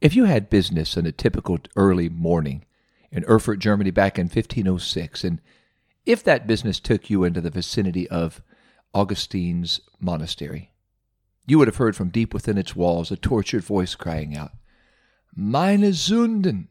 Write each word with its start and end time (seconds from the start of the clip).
If 0.00 0.14
you 0.14 0.24
had 0.24 0.50
business 0.50 0.96
in 0.96 1.06
a 1.06 1.12
typical 1.12 1.58
early 1.74 2.08
morning 2.08 2.64
in 3.10 3.24
Erfurt, 3.24 3.58
Germany 3.58 3.90
back 3.90 4.18
in 4.18 4.26
1506, 4.26 5.24
and 5.24 5.40
if 6.06 6.22
that 6.22 6.46
business 6.46 6.78
took 6.78 7.10
you 7.10 7.24
into 7.24 7.40
the 7.40 7.50
vicinity 7.50 8.08
of 8.08 8.40
Augustine's 8.94 9.80
monastery, 9.98 10.70
you 11.46 11.58
would 11.58 11.66
have 11.66 11.76
heard 11.76 11.96
from 11.96 12.10
deep 12.10 12.32
within 12.32 12.58
its 12.58 12.76
walls 12.76 13.10
a 13.10 13.16
tortured 13.16 13.64
voice 13.64 13.94
crying 13.94 14.36
out, 14.36 14.52
Meine 15.34 15.92
Sünden! 15.92 16.68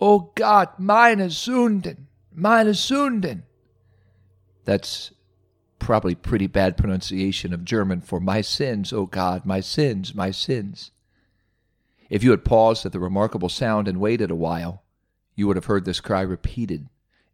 Oh 0.00 0.32
God, 0.34 0.70
meine 0.78 1.26
Sünden! 1.26 2.06
Meine 2.34 2.70
Sünden! 2.70 3.42
That's 4.64 5.12
probably 5.78 6.14
pretty 6.14 6.46
bad 6.46 6.76
pronunciation 6.76 7.52
of 7.52 7.64
German 7.64 8.00
for 8.00 8.20
my 8.20 8.40
sins, 8.40 8.92
O 8.92 9.06
God, 9.06 9.44
my 9.44 9.60
sins, 9.60 10.14
my 10.14 10.30
sins. 10.30 10.92
If 12.12 12.22
you 12.22 12.30
had 12.32 12.44
paused 12.44 12.84
at 12.84 12.92
the 12.92 13.00
remarkable 13.00 13.48
sound 13.48 13.88
and 13.88 13.98
waited 13.98 14.30
a 14.30 14.34
while, 14.34 14.82
you 15.34 15.46
would 15.46 15.56
have 15.56 15.64
heard 15.64 15.86
this 15.86 15.98
cry 15.98 16.20
repeated 16.20 16.90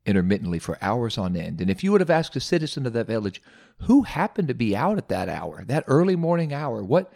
intermittently 0.07 0.61
for 0.61 0.79
hours 0.81 1.19
on 1.19 1.37
end. 1.37 1.61
And 1.61 1.69
if 1.69 1.83
you 1.83 1.91
would 1.91 2.01
have 2.01 2.09
asked 2.09 2.37
a 2.37 2.41
citizen 2.41 2.87
of 2.87 2.93
that 2.93 3.09
village 3.09 3.43
who 3.79 4.03
happened 4.03 4.47
to 4.47 4.55
be 4.55 4.77
out 4.77 4.97
at 4.97 5.09
that 5.09 5.29
hour, 5.29 5.65
that 5.65 5.83
early 5.89 6.15
morning 6.15 6.55
hour, 6.55 6.85
what 6.85 7.13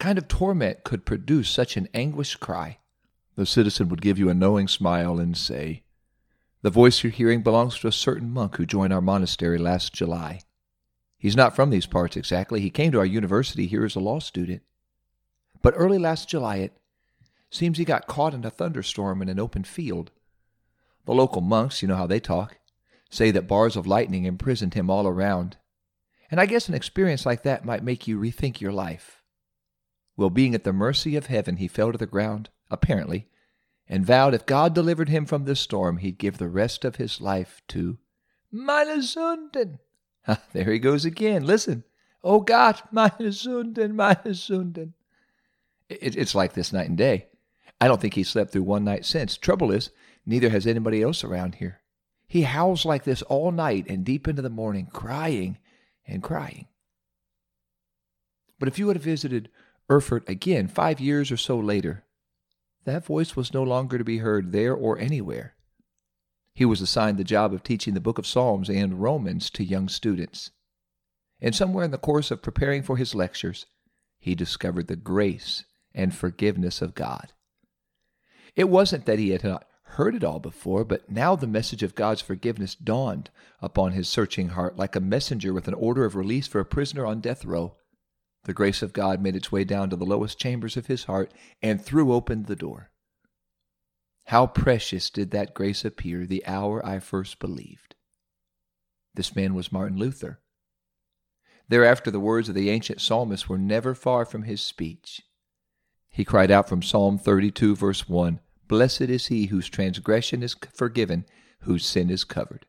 kind 0.00 0.18
of 0.18 0.26
torment 0.26 0.82
could 0.82 1.06
produce 1.06 1.48
such 1.48 1.76
an 1.76 1.88
anguished 1.94 2.40
cry, 2.40 2.78
the 3.36 3.46
citizen 3.46 3.88
would 3.90 4.02
give 4.02 4.18
you 4.18 4.28
a 4.28 4.34
knowing 4.34 4.66
smile 4.66 5.20
and 5.20 5.36
say, 5.36 5.84
The 6.62 6.70
voice 6.70 7.04
you're 7.04 7.12
hearing 7.12 7.44
belongs 7.44 7.78
to 7.78 7.86
a 7.86 7.92
certain 7.92 8.32
monk 8.32 8.56
who 8.56 8.66
joined 8.66 8.92
our 8.92 9.00
monastery 9.00 9.58
last 9.58 9.94
July. 9.94 10.40
He's 11.16 11.36
not 11.36 11.54
from 11.54 11.70
these 11.70 11.86
parts 11.86 12.16
exactly. 12.16 12.60
He 12.60 12.70
came 12.70 12.90
to 12.90 12.98
our 12.98 13.06
university 13.06 13.68
here 13.68 13.84
as 13.84 13.94
a 13.94 14.00
law 14.00 14.18
student. 14.18 14.62
But 15.62 15.74
early 15.76 15.98
last 15.98 16.28
July, 16.28 16.56
it 16.56 16.76
seems 17.54 17.78
he 17.78 17.84
got 17.84 18.06
caught 18.06 18.34
in 18.34 18.44
a 18.44 18.50
thunderstorm 18.50 19.22
in 19.22 19.28
an 19.28 19.38
open 19.38 19.64
field. 19.64 20.10
The 21.04 21.14
local 21.14 21.40
monks, 21.40 21.82
you 21.82 21.88
know 21.88 21.96
how 21.96 22.06
they 22.06 22.20
talk, 22.20 22.58
say 23.10 23.30
that 23.30 23.46
bars 23.46 23.76
of 23.76 23.86
lightning 23.86 24.24
imprisoned 24.24 24.74
him 24.74 24.90
all 24.90 25.06
around. 25.06 25.56
And 26.30 26.40
I 26.40 26.46
guess 26.46 26.68
an 26.68 26.74
experience 26.74 27.24
like 27.24 27.42
that 27.42 27.64
might 27.64 27.84
make 27.84 28.08
you 28.08 28.18
rethink 28.18 28.60
your 28.60 28.72
life. 28.72 29.22
Well, 30.16 30.30
being 30.30 30.54
at 30.54 30.64
the 30.64 30.72
mercy 30.72 31.16
of 31.16 31.26
heaven, 31.26 31.56
he 31.56 31.68
fell 31.68 31.92
to 31.92 31.98
the 31.98 32.06
ground, 32.06 32.48
apparently, 32.70 33.28
and 33.88 34.06
vowed 34.06 34.34
if 34.34 34.46
God 34.46 34.74
delivered 34.74 35.08
him 35.08 35.26
from 35.26 35.44
this 35.44 35.60
storm, 35.60 35.98
he'd 35.98 36.18
give 36.18 36.38
the 36.38 36.48
rest 36.48 36.84
of 36.84 36.96
his 36.96 37.20
life 37.20 37.60
to 37.68 37.98
meine 38.50 39.02
Sünden, 39.02 39.78
ah, 40.28 40.40
there 40.52 40.72
he 40.72 40.78
goes 40.78 41.04
again. 41.04 41.44
Listen. 41.44 41.84
Oh 42.22 42.40
God, 42.40 42.80
meine 42.90 43.30
Sünden, 43.32 43.94
meine 43.94 44.32
Sünden. 44.34 44.94
It, 45.88 46.16
it's 46.16 46.34
like 46.34 46.54
this 46.54 46.72
night 46.72 46.88
and 46.88 46.96
day. 46.96 47.26
I 47.80 47.88
don't 47.88 48.00
think 48.00 48.14
he 48.14 48.22
slept 48.22 48.52
through 48.52 48.62
one 48.62 48.84
night 48.84 49.04
since. 49.04 49.36
Trouble 49.36 49.70
is, 49.70 49.90
neither 50.24 50.48
has 50.50 50.66
anybody 50.66 51.02
else 51.02 51.24
around 51.24 51.56
here. 51.56 51.80
He 52.26 52.42
howls 52.42 52.84
like 52.84 53.04
this 53.04 53.22
all 53.22 53.52
night 53.52 53.86
and 53.88 54.04
deep 54.04 54.26
into 54.26 54.42
the 54.42 54.50
morning, 54.50 54.86
crying 54.92 55.58
and 56.06 56.22
crying. 56.22 56.66
But 58.58 58.68
if 58.68 58.78
you 58.78 58.88
had 58.88 59.02
visited 59.02 59.50
Erfurt 59.90 60.28
again 60.28 60.68
five 60.68 61.00
years 61.00 61.30
or 61.30 61.36
so 61.36 61.58
later, 61.58 62.04
that 62.84 63.04
voice 63.04 63.36
was 63.36 63.52
no 63.52 63.62
longer 63.62 63.98
to 63.98 64.04
be 64.04 64.18
heard 64.18 64.52
there 64.52 64.74
or 64.74 64.98
anywhere. 64.98 65.54
He 66.54 66.64
was 66.64 66.80
assigned 66.80 67.18
the 67.18 67.24
job 67.24 67.52
of 67.52 67.62
teaching 67.62 67.94
the 67.94 68.00
book 68.00 68.18
of 68.18 68.26
Psalms 68.26 68.70
and 68.70 69.02
Romans 69.02 69.50
to 69.50 69.64
young 69.64 69.88
students. 69.88 70.50
And 71.40 71.54
somewhere 71.54 71.84
in 71.84 71.90
the 71.90 71.98
course 71.98 72.30
of 72.30 72.42
preparing 72.42 72.82
for 72.82 72.96
his 72.96 73.14
lectures, 73.14 73.66
he 74.18 74.34
discovered 74.34 74.86
the 74.86 74.96
grace 74.96 75.64
and 75.94 76.14
forgiveness 76.14 76.80
of 76.80 76.94
God. 76.94 77.32
It 78.56 78.68
wasn't 78.68 79.06
that 79.06 79.18
he 79.18 79.30
had 79.30 79.44
not 79.44 79.66
heard 79.82 80.14
it 80.14 80.24
all 80.24 80.38
before, 80.40 80.84
but 80.84 81.10
now 81.10 81.36
the 81.36 81.46
message 81.46 81.82
of 81.82 81.94
God's 81.94 82.20
forgiveness 82.20 82.74
dawned 82.74 83.30
upon 83.60 83.92
his 83.92 84.08
searching 84.08 84.50
heart 84.50 84.76
like 84.76 84.96
a 84.96 85.00
messenger 85.00 85.52
with 85.52 85.68
an 85.68 85.74
order 85.74 86.04
of 86.04 86.16
release 86.16 86.46
for 86.46 86.60
a 86.60 86.64
prisoner 86.64 87.06
on 87.06 87.20
death 87.20 87.44
row. 87.44 87.76
The 88.44 88.52
grace 88.52 88.82
of 88.82 88.92
God 88.92 89.22
made 89.22 89.36
its 89.36 89.50
way 89.50 89.64
down 89.64 89.90
to 89.90 89.96
the 89.96 90.04
lowest 90.04 90.38
chambers 90.38 90.76
of 90.76 90.86
his 90.86 91.04
heart 91.04 91.32
and 91.62 91.82
threw 91.82 92.12
open 92.12 92.44
the 92.44 92.56
door. 92.56 92.90
How 94.26 94.46
precious 94.46 95.10
did 95.10 95.30
that 95.30 95.54
grace 95.54 95.84
appear 95.84 96.26
the 96.26 96.44
hour 96.46 96.84
I 96.84 96.98
first 96.98 97.38
believed. 97.38 97.94
This 99.14 99.36
man 99.36 99.54
was 99.54 99.72
Martin 99.72 99.98
Luther. 99.98 100.40
Thereafter, 101.68 102.10
the 102.10 102.20
words 102.20 102.48
of 102.48 102.54
the 102.54 102.70
ancient 102.70 103.00
psalmist 103.00 103.48
were 103.48 103.58
never 103.58 103.94
far 103.94 104.24
from 104.24 104.42
his 104.42 104.60
speech. 104.60 105.22
He 106.10 106.24
cried 106.24 106.50
out 106.50 106.68
from 106.68 106.82
Psalm 106.82 107.18
32, 107.18 107.76
verse 107.76 108.08
1 108.08 108.40
Blessed 108.66 109.02
is 109.02 109.26
he 109.26 109.46
whose 109.46 109.68
transgression 109.68 110.42
is 110.42 110.56
forgiven, 110.72 111.26
whose 111.60 111.84
sin 111.84 112.10
is 112.10 112.24
covered. 112.24 112.66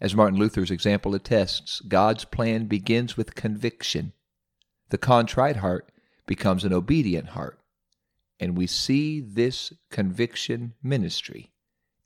As 0.00 0.16
Martin 0.16 0.38
Luther's 0.38 0.70
example 0.70 1.14
attests, 1.14 1.80
God's 1.80 2.24
plan 2.24 2.66
begins 2.66 3.16
with 3.16 3.36
conviction. 3.36 4.12
The 4.90 4.98
contrite 4.98 5.56
heart 5.56 5.92
becomes 6.26 6.64
an 6.64 6.72
obedient 6.72 7.28
heart. 7.28 7.60
And 8.40 8.56
we 8.56 8.66
see 8.66 9.20
this 9.20 9.72
conviction 9.90 10.74
ministry 10.82 11.52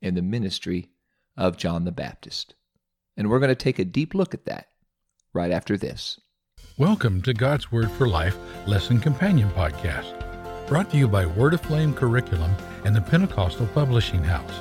in 0.02 0.14
the 0.14 0.22
ministry 0.22 0.90
of 1.36 1.56
John 1.56 1.84
the 1.84 1.92
Baptist. 1.92 2.54
And 3.16 3.30
we're 3.30 3.38
going 3.38 3.48
to 3.48 3.54
take 3.54 3.78
a 3.78 3.84
deep 3.86 4.14
look 4.14 4.34
at 4.34 4.44
that 4.44 4.68
right 5.32 5.50
after 5.50 5.78
this. 5.78 6.20
Welcome 6.76 7.22
to 7.22 7.32
God's 7.32 7.72
Word 7.72 7.90
for 7.92 8.06
Life 8.06 8.36
Lesson 8.66 9.00
Companion 9.00 9.48
Podcast, 9.50 10.25
brought 10.66 10.90
to 10.90 10.96
you 10.96 11.06
by 11.06 11.24
Word 11.24 11.54
Aflame 11.54 11.94
Curriculum 11.94 12.52
and 12.84 12.94
the 12.94 13.00
Pentecostal 13.00 13.68
Publishing 13.68 14.24
House. 14.24 14.60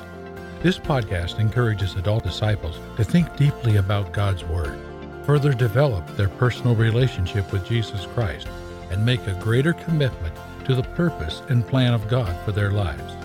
This 0.62 0.78
podcast 0.78 1.40
encourages 1.40 1.96
adult 1.96 2.22
disciples 2.22 2.78
to 2.96 3.02
think 3.02 3.34
deeply 3.36 3.76
about 3.76 4.12
God's 4.12 4.44
Word, 4.44 4.78
further 5.24 5.52
develop 5.52 6.06
their 6.16 6.28
personal 6.28 6.76
relationship 6.76 7.50
with 7.52 7.66
Jesus 7.66 8.06
Christ, 8.06 8.46
and 8.90 9.04
make 9.04 9.26
a 9.26 9.34
greater 9.40 9.72
commitment 9.72 10.32
to 10.64 10.76
the 10.76 10.84
purpose 10.84 11.42
and 11.48 11.66
plan 11.66 11.92
of 11.92 12.08
God 12.08 12.32
for 12.44 12.52
their 12.52 12.70
lives. 12.70 13.16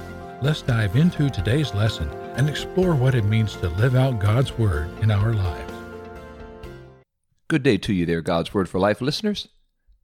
Let's 0.42 0.64
dive 0.64 0.96
into 0.96 1.30
today's 1.30 1.76
lesson 1.76 2.10
and 2.36 2.50
explore 2.50 2.96
what 2.96 3.14
it 3.14 3.26
means 3.26 3.56
to 3.58 3.70
live 3.70 3.94
out 3.94 4.18
God's 4.18 4.58
Word 4.58 4.90
in 5.04 5.12
our 5.12 5.34
lives. 5.34 5.74
Good 7.48 7.62
day 7.62 7.78
to 7.78 7.94
you 7.94 8.08
there, 8.08 8.22
God's 8.22 8.56
Word 8.56 8.68
for 8.68 8.80
Life 8.80 9.02
listeners. 9.02 9.50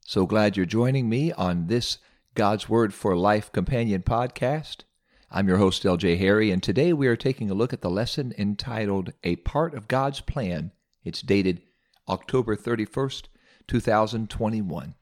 So 0.06 0.28
glad 0.28 0.56
you're 0.56 0.68
joining 0.68 1.10
me 1.10 1.32
on 1.32 1.66
this 1.68 1.98
God's 2.38 2.70
Word 2.70 2.94
for 2.94 3.18
Life 3.18 3.52
companion 3.52 4.04
podcast. 4.04 4.84
I'm 5.32 5.48
your 5.48 5.58
host, 5.58 5.82
LJ 5.82 6.20
Harry, 6.20 6.52
and 6.52 6.62
today 6.62 6.94
we 6.94 7.08
are 7.08 7.16
taking 7.16 7.50
a 7.50 7.56
look 7.56 7.74
at 7.74 7.82
the 7.82 7.90
lesson 7.90 8.32
entitled 8.38 9.12
A 9.24 9.38
Part 9.38 9.74
of 9.74 9.88
God's 9.88 10.22
Plan. 10.22 10.72
It's 11.04 11.24
dated 11.24 11.64
October 12.08 12.56
31st, 12.56 13.24
2021. 13.68 14.94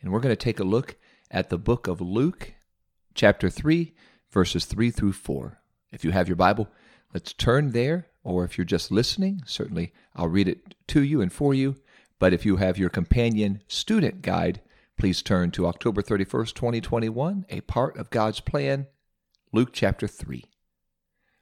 And 0.00 0.10
we're 0.10 0.20
going 0.20 0.32
to 0.32 0.44
take 0.44 0.58
a 0.60 0.64
look 0.64 0.96
at 1.30 1.50
the 1.50 1.58
book 1.58 1.88
of 1.88 2.00
Luke, 2.00 2.54
chapter 3.14 3.50
3, 3.50 3.92
verses 4.30 4.64
3 4.64 4.90
through 4.90 5.12
4. 5.12 5.60
If 5.90 6.06
you 6.06 6.12
have 6.12 6.26
your 6.26 6.36
Bible, 6.36 6.68
let's 7.12 7.34
turn 7.34 7.72
there, 7.72 8.06
or 8.24 8.44
if 8.44 8.56
you're 8.56 8.64
just 8.64 8.90
listening, 8.90 9.42
certainly 9.44 9.92
I'll 10.16 10.28
read 10.28 10.48
it 10.48 10.74
to 10.86 11.02
you 11.02 11.20
and 11.20 11.30
for 11.30 11.52
you. 11.52 11.76
But 12.18 12.32
if 12.32 12.46
you 12.46 12.56
have 12.56 12.78
your 12.78 12.88
companion 12.88 13.60
student 13.68 14.22
guide, 14.22 14.62
please 15.02 15.20
turn 15.20 15.50
to 15.50 15.66
October 15.66 16.00
31st, 16.00 16.54
2021, 16.54 17.44
a 17.50 17.60
part 17.62 17.96
of 17.96 18.08
God's 18.10 18.38
plan, 18.38 18.86
Luke 19.50 19.70
chapter 19.72 20.06
3. 20.06 20.44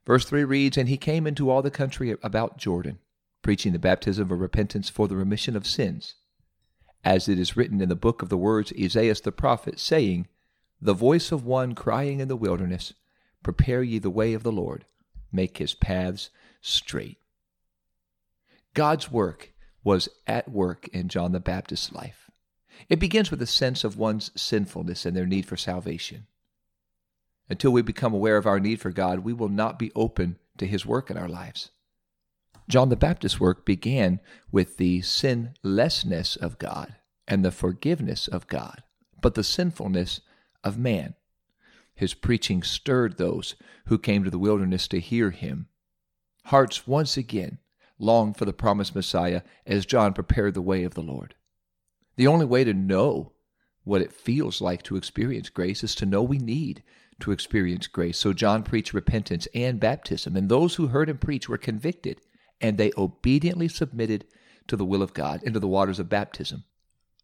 Verse 0.06 0.25
3 0.25 0.44
reads 0.44 0.78
And 0.78 0.88
he 0.88 0.97
came 0.97 1.26
into 1.26 1.50
all 1.50 1.60
the 1.60 1.70
country 1.70 2.16
about 2.22 2.56
Jordan, 2.56 3.00
preaching 3.43 3.75
the 3.75 3.78
baptism 3.78 4.32
of 4.32 4.41
repentance 4.41 4.88
for 4.88 5.09
the 5.09 5.16
remission 5.16 5.56
of 5.56 5.66
sins 5.66 6.15
as 7.04 7.28
it 7.28 7.38
is 7.38 7.54
written 7.54 7.82
in 7.82 7.91
the 7.91 7.94
book 7.94 8.22
of 8.22 8.31
the 8.31 8.38
words 8.38 8.72
Isaiah 8.81 9.15
the 9.22 9.31
prophet, 9.31 9.78
saying, 9.78 10.26
The 10.81 10.94
voice 10.94 11.31
of 11.31 11.44
one 11.44 11.75
crying 11.75 12.20
in 12.20 12.28
the 12.28 12.37
wilderness, 12.37 12.94
Prepare 13.43 13.82
ye 13.82 13.99
the 13.99 14.08
way 14.08 14.32
of 14.32 14.43
the 14.43 14.50
Lord, 14.50 14.87
make 15.31 15.58
his 15.58 15.75
paths 15.75 16.31
straight. 16.62 17.19
God's 18.73 19.12
work 19.12 19.52
was 19.85 20.08
at 20.26 20.50
work 20.50 20.88
in 20.94 21.08
John 21.08 21.32
the 21.32 21.40
Baptist's 21.40 21.93
life. 21.93 22.30
It 22.88 22.99
begins 22.99 23.31
with 23.31 23.43
a 23.43 23.47
sense 23.47 23.85
of 23.85 23.97
one's 23.97 24.31
sinfulness 24.41 25.05
and 25.05 25.17
their 25.17 25.27
need 25.27 25.47
for 25.47 25.56
salvation. 25.56 26.27
Until 27.49 27.73
we 27.73 27.82
become 27.82 28.15
aware 28.15 28.37
of 28.37 28.47
our 28.47 28.61
need 28.61 28.81
for 28.81 28.91
God, 28.91 29.21
we 29.21 29.32
will 29.32 29.49
not 29.49 29.79
be 29.79 29.93
open 29.94 30.38
to 30.59 30.67
his 30.67 30.87
work 30.87 31.11
in 31.11 31.17
our 31.17 31.29
lives. 31.29 31.71
John 32.69 32.88
the 32.88 32.97
Baptist's 32.97 33.41
work 33.41 33.67
began 33.67 34.21
with 34.53 34.77
the 34.77 35.03
sinlessness 35.03 36.37
of 36.37 36.59
God 36.59 36.94
and 37.27 37.44
the 37.44 37.50
forgiveness 37.50 38.29
of 38.29 38.47
God, 38.47 38.85
but 39.21 39.35
the 39.35 39.43
sinfulness 39.43 40.21
of 40.62 40.79
man. 40.79 41.15
His 41.94 42.15
preaching 42.15 42.62
stirred 42.62 43.17
those 43.17 43.56
who 43.87 43.99
came 43.99 44.23
to 44.25 44.31
the 44.31 44.38
wilderness 44.38 44.87
to 44.88 45.00
hear 45.00 45.31
him. 45.31 45.67
Hearts 46.44 46.87
once 46.87 47.17
again 47.17 47.59
longed 47.99 48.37
for 48.37 48.44
the 48.44 48.53
promised 48.53 48.94
Messiah 48.94 49.43
as 49.67 49.85
John 49.85 50.15
prepared 50.15 50.55
the 50.55 50.62
way 50.62 50.85
of 50.85 50.94
the 50.94 51.03
Lord. 51.03 51.35
The 52.17 52.27
only 52.27 52.47
way 52.47 52.65
to 52.65 52.75
know 52.75 53.33
what 53.85 54.03
it 54.03 54.12
feels 54.12 54.61
like 54.61 54.83
to 54.85 54.97
experience 54.97 55.49
grace 55.49 55.83
is 55.83 55.95
to 55.97 56.07
know 56.07 56.23
we 56.23 56.39
need 56.39 56.83
to 57.21 57.33
experience 57.33 57.87
grace. 57.87 58.19
So 58.19 58.33
John 58.33 58.62
preached 58.62 58.95
repentance 58.95 59.47
and 59.55 59.81
baptism, 59.81 60.37
and 60.37 60.49
those 60.49 60.75
who 60.75 60.89
heard 60.89 61.09
him 61.09 61.19
preach 61.19 61.49
were 61.49 61.59
convicted, 61.59 62.21
and 62.61 62.77
they 62.77 62.93
obediently 62.97 63.69
submitted 63.69 64.27
to 64.69 64.77
the 64.77 64.85
will 64.85 65.03
of 65.03 65.15
God 65.15 65.43
into 65.43 65.61
the 65.61 65.69
waters 65.69 65.99
of 65.99 66.09
baptism. 66.09 66.65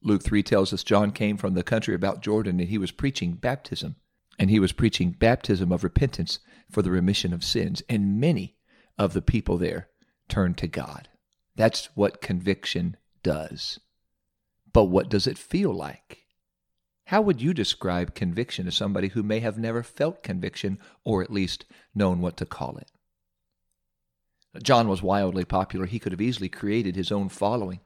Luke 0.03 0.23
3 0.23 0.43
tells 0.43 0.73
us 0.73 0.85
John 0.85 1.11
came 1.11 1.37
from 1.37 1.55
the 1.55 1.63
country 1.63 1.95
about 1.95 2.23
Jordan, 2.23 2.61
and 2.61 2.69
he 2.69 2.79
was 2.79 2.91
preaching 2.91 3.35
baptism. 3.35 3.97
And 4.39 4.51
he 4.51 4.61
was 4.61 4.73
preaching 4.73 5.13
baptism 5.13 5.73
of 5.73 5.83
repentance 5.83 6.41
for 6.71 6.83
the 6.83 6.91
remission 6.91 7.33
of 7.33 7.43
sins. 7.43 7.83
And 7.89 8.21
many 8.21 8.57
of 8.99 9.15
the 9.15 9.23
people 9.23 9.57
there 9.57 9.89
turned 10.29 10.59
to 10.59 10.67
God. 10.67 11.09
That's 11.55 11.87
what 11.95 12.21
conviction 12.21 12.99
does. 13.23 13.81
But 14.77 14.91
what 14.91 15.09
does 15.09 15.27
it 15.27 15.39
feel 15.39 15.73
like? 15.73 16.27
How 17.07 17.23
would 17.23 17.41
you 17.41 17.55
describe 17.55 18.15
conviction 18.15 18.67
to 18.67 18.71
somebody 18.71 19.09
who 19.09 19.23
may 19.23 19.41
have 19.41 19.57
never 19.57 19.83
felt 19.83 20.23
conviction 20.23 20.79
or 21.03 21.23
at 21.23 21.33
least 21.33 21.65
known 21.95 22.21
what 22.21 22.37
to 22.37 22.45
call 22.45 22.77
it? 22.77 22.91
John 24.63 24.87
was 24.87 25.03
wildly 25.03 25.47
popular. 25.47 25.87
He 25.87 25.99
could 25.99 26.13
have 26.13 26.21
easily 26.21 26.51
created 26.51 26.95
his 26.95 27.11
own 27.11 27.31
following, 27.31 27.81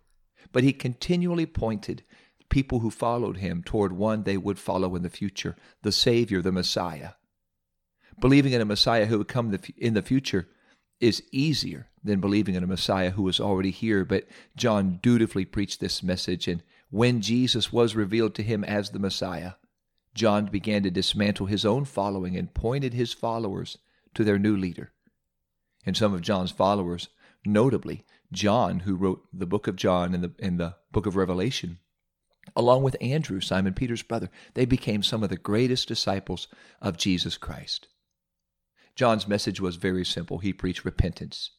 but 0.50 0.64
he 0.64 0.72
continually 0.72 1.46
pointed 1.46 2.02
people 2.48 2.81
who 2.81 2.90
followed 2.90 3.37
him 3.37 3.62
toward 3.62 3.92
one 3.92 4.25
they 4.25 4.37
would 4.37 4.58
follow 4.58 4.96
in 4.96 5.04
the 5.04 5.10
future 5.10 5.54
the 5.82 5.92
Savior, 5.92 6.42
the 6.42 6.50
Messiah. 6.50 7.10
Believing 8.20 8.52
in 8.52 8.60
a 8.60 8.64
Messiah 8.64 9.06
who 9.06 9.19
would 9.19 9.28
come 9.28 9.56
in 9.78 9.94
the 9.94 10.02
future 10.02 10.48
is 10.98 11.22
easier 11.31 11.87
than 12.02 12.20
believing 12.20 12.56
in 12.56 12.64
a 12.64 12.66
Messiah 12.66 13.10
who 13.10 13.28
is 13.28 13.38
already 13.38 13.70
here, 13.70 14.04
but 14.04 14.26
John 14.56 14.98
dutifully 15.02 15.44
preached 15.44 15.78
this 15.78 16.02
message, 16.02 16.48
and 16.48 16.64
when 16.90 17.20
Jesus 17.20 17.72
was 17.72 17.94
revealed 17.94 18.34
to 18.34 18.42
him 18.42 18.64
as 18.64 18.90
the 18.90 18.98
Messiah, 18.98 19.52
John 20.14 20.46
began 20.46 20.82
to 20.82 20.90
dismantle 20.90 21.46
his 21.46 21.64
own 21.64 21.84
following 21.84 22.37
and 22.37 22.52
pointed 22.52 22.94
his 22.94 23.12
followers 23.12 23.78
to 24.14 24.25
their 24.25 24.38
new 24.38 24.56
leader. 24.56 24.92
And 25.87 25.96
some 25.96 26.12
of 26.12 26.20
John's 26.20 26.50
followers, 26.50 27.08
notably 27.46 28.04
John, 28.32 28.81
who 28.81 28.96
wrote 28.96 29.26
the 29.32 29.46
book 29.46 29.66
of 29.66 29.76
John 29.76 30.14
and 30.14 30.25
the, 30.25 30.32
and 30.40 30.58
the 30.58 30.76
book 30.90 31.06
of 31.06 31.16
Revelation, 31.16 31.78
along 32.56 32.82
with 32.82 32.96
Andrew, 33.00 33.40
Simon 33.40 33.75
Peter's 33.75 34.02
brother, 34.02 34.28
they 34.54 34.64
became 34.64 35.02
some 35.02 35.22
of 35.22 35.31
the 35.31 35.37
greatest 35.37 35.87
disciples 35.88 36.48
of 36.81 36.96
Jesus 36.96 37.37
Christ. 37.37 37.88
John's 38.96 39.28
message 39.28 39.60
was 39.60 39.76
very 39.76 40.04
simple. 40.04 40.38
He 40.38 40.52
preached 40.52 40.84
repentance. 40.84 41.52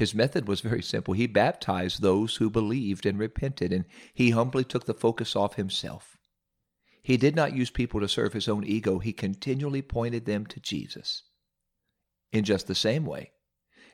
His 0.00 0.14
method 0.14 0.48
was 0.48 0.62
very 0.62 0.80
simple. 0.80 1.12
He 1.12 1.26
baptized 1.26 2.00
those 2.00 2.36
who 2.36 2.48
believed 2.48 3.04
and 3.04 3.18
repented, 3.18 3.70
and 3.70 3.84
he 4.14 4.30
humbly 4.30 4.64
took 4.64 4.86
the 4.86 4.94
focus 4.94 5.36
off 5.36 5.56
himself. 5.56 6.16
He 7.02 7.18
did 7.18 7.36
not 7.36 7.54
use 7.54 7.68
people 7.68 8.00
to 8.00 8.08
serve 8.08 8.32
his 8.32 8.48
own 8.48 8.64
ego, 8.64 8.98
he 8.98 9.12
continually 9.12 9.82
pointed 9.82 10.24
them 10.24 10.46
to 10.46 10.58
Jesus. 10.58 11.24
In 12.32 12.44
just 12.44 12.66
the 12.66 12.74
same 12.74 13.04
way, 13.04 13.32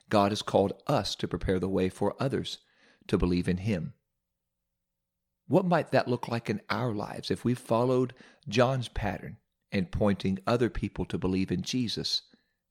God 0.07 0.31
has 0.31 0.41
called 0.41 0.81
us 0.87 1.13
to 1.15 1.27
prepare 1.27 1.59
the 1.59 1.67
way 1.67 1.89
for 1.89 2.15
others 2.21 2.59
to 3.07 3.17
believe 3.17 3.49
in 3.49 3.57
him. 3.57 3.91
What 5.47 5.65
might 5.65 5.91
that 5.91 6.07
look 6.07 6.29
like 6.29 6.49
in 6.49 6.61
our 6.69 6.93
lives 6.93 7.29
if 7.29 7.43
we 7.43 7.53
followed 7.53 8.13
John's 8.47 8.87
pattern 8.87 9.39
and 9.73 9.91
pointing 9.91 10.39
other 10.47 10.69
people 10.69 11.03
to 11.03 11.17
believe 11.17 11.51
in 11.51 11.63
Jesus, 11.63 12.21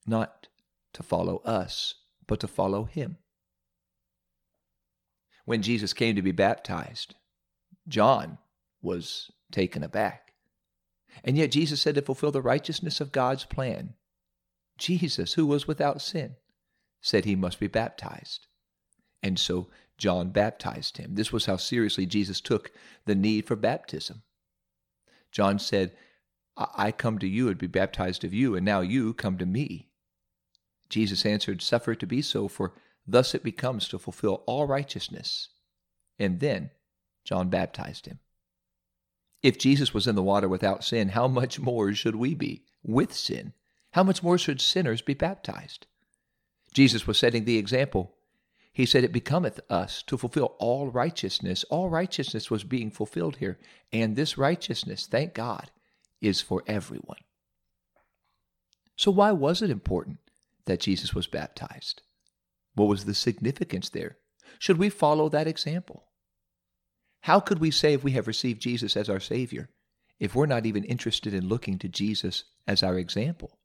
not 0.06 0.48
to 0.94 1.02
follow 1.02 1.42
us, 1.44 1.96
but 2.26 2.40
to 2.40 2.48
follow 2.48 2.84
him? 2.84 3.18
When 5.46 5.62
Jesus 5.62 5.94
came 5.94 6.14
to 6.16 6.22
be 6.22 6.32
baptized, 6.32 7.14
John 7.88 8.36
was 8.82 9.30
taken 9.50 9.82
aback. 9.82 10.32
And 11.24 11.38
yet 11.38 11.52
Jesus 11.52 11.80
said 11.80 11.94
to 11.94 12.02
fulfill 12.02 12.32
the 12.32 12.42
righteousness 12.42 13.00
of 13.00 13.12
God's 13.12 13.44
plan, 13.44 13.94
Jesus, 14.76 15.32
who 15.32 15.46
was 15.46 15.66
without 15.66 16.02
sin, 16.02 16.36
said 17.00 17.24
he 17.24 17.36
must 17.36 17.58
be 17.58 17.68
baptized. 17.68 18.46
And 19.22 19.38
so 19.38 19.68
John 19.96 20.30
baptized 20.30 20.98
him. 20.98 21.14
This 21.14 21.32
was 21.32 21.46
how 21.46 21.56
seriously 21.56 22.04
Jesus 22.04 22.40
took 22.40 22.70
the 23.06 23.14
need 23.14 23.46
for 23.46 23.56
baptism. 23.56 24.22
John 25.32 25.58
said, 25.58 25.92
I 26.56 26.90
come 26.90 27.18
to 27.18 27.28
you 27.28 27.48
and 27.48 27.58
be 27.58 27.66
baptized 27.66 28.24
of 28.24 28.34
you, 28.34 28.56
and 28.56 28.64
now 28.64 28.80
you 28.80 29.14
come 29.14 29.38
to 29.38 29.46
me. 29.46 29.88
Jesus 30.88 31.26
answered, 31.26 31.62
Suffer 31.62 31.92
it 31.92 32.00
to 32.00 32.06
be 32.06 32.22
so, 32.22 32.48
for 32.48 32.72
Thus 33.06 33.34
it 33.34 33.42
becomes 33.42 33.88
to 33.88 33.98
fulfill 33.98 34.42
all 34.46 34.66
righteousness. 34.66 35.48
And 36.18 36.40
then 36.40 36.70
John 37.24 37.48
baptized 37.48 38.06
him. 38.06 38.20
If 39.42 39.58
Jesus 39.58 39.94
was 39.94 40.06
in 40.06 40.16
the 40.16 40.22
water 40.22 40.48
without 40.48 40.82
sin, 40.82 41.10
how 41.10 41.28
much 41.28 41.60
more 41.60 41.92
should 41.92 42.16
we 42.16 42.34
be 42.34 42.64
with 42.82 43.12
sin? 43.12 43.52
How 43.92 44.02
much 44.02 44.22
more 44.22 44.38
should 44.38 44.60
sinners 44.60 45.02
be 45.02 45.14
baptized? 45.14 45.86
Jesus 46.72 47.06
was 47.06 47.18
setting 47.18 47.44
the 47.44 47.58
example. 47.58 48.14
He 48.72 48.84
said, 48.84 49.04
It 49.04 49.12
becometh 49.12 49.60
us 49.70 50.02
to 50.02 50.18
fulfill 50.18 50.56
all 50.58 50.90
righteousness. 50.90 51.64
All 51.70 51.88
righteousness 51.88 52.50
was 52.50 52.64
being 52.64 52.90
fulfilled 52.90 53.36
here. 53.36 53.58
And 53.92 54.16
this 54.16 54.36
righteousness, 54.36 55.06
thank 55.06 55.32
God, 55.32 55.70
is 56.20 56.40
for 56.40 56.62
everyone. 56.66 57.20
So, 58.96 59.10
why 59.10 59.32
was 59.32 59.62
it 59.62 59.70
important 59.70 60.18
that 60.66 60.80
Jesus 60.80 61.14
was 61.14 61.26
baptized? 61.26 62.02
What 62.76 62.88
was 62.88 63.06
the 63.06 63.14
significance 63.14 63.88
there? 63.88 64.18
Should 64.58 64.78
we 64.78 64.90
follow 64.90 65.28
that 65.30 65.48
example? 65.48 66.04
How 67.22 67.40
could 67.40 67.58
we 67.58 67.70
say 67.72 67.94
if 67.94 68.04
we 68.04 68.12
have 68.12 68.28
received 68.28 68.62
Jesus 68.62 68.96
as 68.96 69.08
our 69.08 69.18
Savior 69.18 69.70
if 70.20 70.34
we're 70.34 70.46
not 70.46 70.64
even 70.64 70.84
interested 70.84 71.34
in 71.34 71.48
looking 71.48 71.78
to 71.78 71.88
Jesus 71.88 72.44
as 72.66 72.82
our 72.82 72.98
example? 72.98 73.58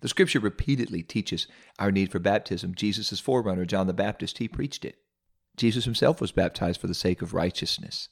The 0.00 0.08
scripture 0.08 0.40
repeatedly 0.40 1.02
teaches 1.02 1.46
our 1.78 1.92
need 1.92 2.10
for 2.10 2.18
baptism. 2.18 2.74
Jesus' 2.74 3.20
forerunner, 3.20 3.64
John 3.64 3.86
the 3.86 3.94
Baptist, 3.94 4.38
he 4.38 4.48
preached 4.48 4.84
it. 4.84 4.96
Jesus 5.56 5.84
himself 5.84 6.20
was 6.20 6.32
baptized 6.32 6.80
for 6.80 6.86
the 6.86 6.94
sake 6.94 7.22
of 7.22 7.32
righteousness. 7.32 8.08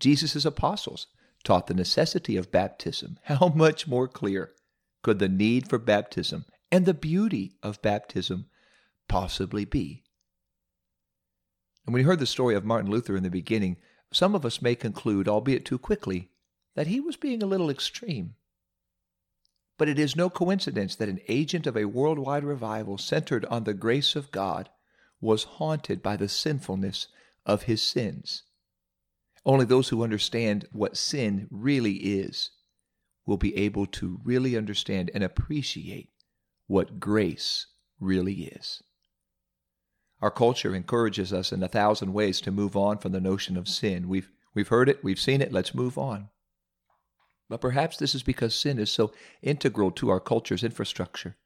Jesus' 0.00 0.44
apostles 0.44 1.06
taught 1.44 1.66
the 1.66 1.74
necessity 1.74 2.36
of 2.36 2.50
baptism. 2.50 3.18
How 3.24 3.48
much 3.48 3.86
more 3.86 4.08
clear 4.08 4.52
could 5.02 5.18
the 5.18 5.28
need 5.28 5.68
for 5.68 5.78
baptism 5.78 6.44
and 6.70 6.86
the 6.86 6.94
beauty 6.94 7.52
of 7.62 7.80
baptism 7.82 8.46
possibly 9.08 9.64
be? 9.64 10.04
And 11.86 11.94
when 11.94 12.02
we 12.02 12.06
heard 12.06 12.18
the 12.18 12.26
story 12.26 12.54
of 12.54 12.64
Martin 12.64 12.90
Luther 12.90 13.16
in 13.16 13.22
the 13.22 13.30
beginning, 13.30 13.78
some 14.12 14.34
of 14.34 14.44
us 14.44 14.62
may 14.62 14.74
conclude, 14.74 15.26
albeit 15.26 15.64
too 15.64 15.78
quickly, 15.78 16.30
that 16.74 16.86
he 16.86 17.00
was 17.00 17.16
being 17.16 17.42
a 17.42 17.46
little 17.46 17.70
extreme. 17.70 18.34
But 19.78 19.88
it 19.88 19.98
is 19.98 20.16
no 20.16 20.28
coincidence 20.28 20.96
that 20.96 21.08
an 21.08 21.20
agent 21.28 21.66
of 21.66 21.76
a 21.76 21.86
worldwide 21.86 22.44
revival 22.44 22.98
centered 22.98 23.44
on 23.46 23.64
the 23.64 23.74
grace 23.74 24.16
of 24.16 24.30
God 24.30 24.68
was 25.20 25.44
haunted 25.44 26.02
by 26.02 26.16
the 26.16 26.28
sinfulness 26.28 27.08
of 27.46 27.62
his 27.62 27.82
sins. 27.82 28.44
Only 29.44 29.64
those 29.64 29.88
who 29.88 30.02
understand 30.02 30.68
what 30.72 30.96
sin 30.96 31.48
really 31.50 31.94
is 31.94 32.50
will 33.24 33.36
be 33.36 33.56
able 33.56 33.86
to 33.86 34.20
really 34.24 34.56
understand 34.56 35.10
and 35.14 35.22
appreciate 35.24 36.10
what 36.66 37.00
grace 37.00 37.66
really 38.00 38.44
is. 38.44 38.82
Our 40.20 40.30
culture 40.30 40.74
encourages 40.74 41.32
us 41.32 41.52
in 41.52 41.62
a 41.62 41.68
thousand 41.68 42.12
ways 42.12 42.40
to 42.40 42.50
move 42.50 42.76
on 42.76 42.98
from 42.98 43.12
the 43.12 43.20
notion 43.20 43.56
of 43.56 43.68
sin. 43.68 44.08
We've, 44.08 44.30
we've 44.54 44.68
heard 44.68 44.88
it, 44.88 45.04
we've 45.04 45.20
seen 45.20 45.40
it, 45.40 45.52
let's 45.52 45.74
move 45.74 45.96
on. 45.96 46.30
But 47.48 47.60
perhaps 47.60 47.96
this 47.96 48.14
is 48.14 48.22
because 48.22 48.54
sin 48.54 48.78
is 48.78 48.90
so 48.90 49.12
integral 49.42 49.90
to 49.92 50.10
our 50.10 50.20
culture's 50.20 50.64
infrastructure. 50.64 51.36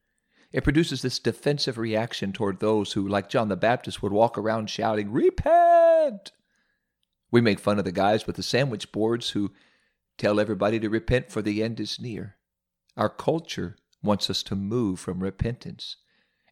It 0.53 0.65
produces 0.65 1.03
this 1.03 1.19
defensive 1.19 1.79
reaction 1.79 2.33
toward 2.33 2.61
those 2.61 2.93
who, 2.93 3.07
like 3.07 3.29
John 3.29 3.49
the 3.49 3.57
Baptist, 3.57 4.03
would 4.03 4.13
walk 4.13 4.37
around 4.37 4.69
shouting, 4.69 5.13
Repent! 5.13 6.33
We 7.31 7.41
make 7.41 7.59
fun 7.59 7.79
of 7.79 7.85
the 7.85 7.93
guys 7.93 8.27
with 8.27 8.37
the 8.37 8.43
sandwich 8.43 8.93
boards 8.93 9.31
who 9.31 9.53
tell 10.19 10.39
everybody 10.39 10.79
to 10.81 10.91
repent 10.91 11.31
for 11.31 11.41
the 11.41 11.63
end 11.63 11.81
is 11.81 12.01
near. 12.01 12.37
Our 12.97 13.09
culture 13.09 13.77
wants 14.03 14.29
us 14.29 14.43
to 14.45 14.57
move 14.57 15.01
from 15.01 15.23
repentance 15.23 15.97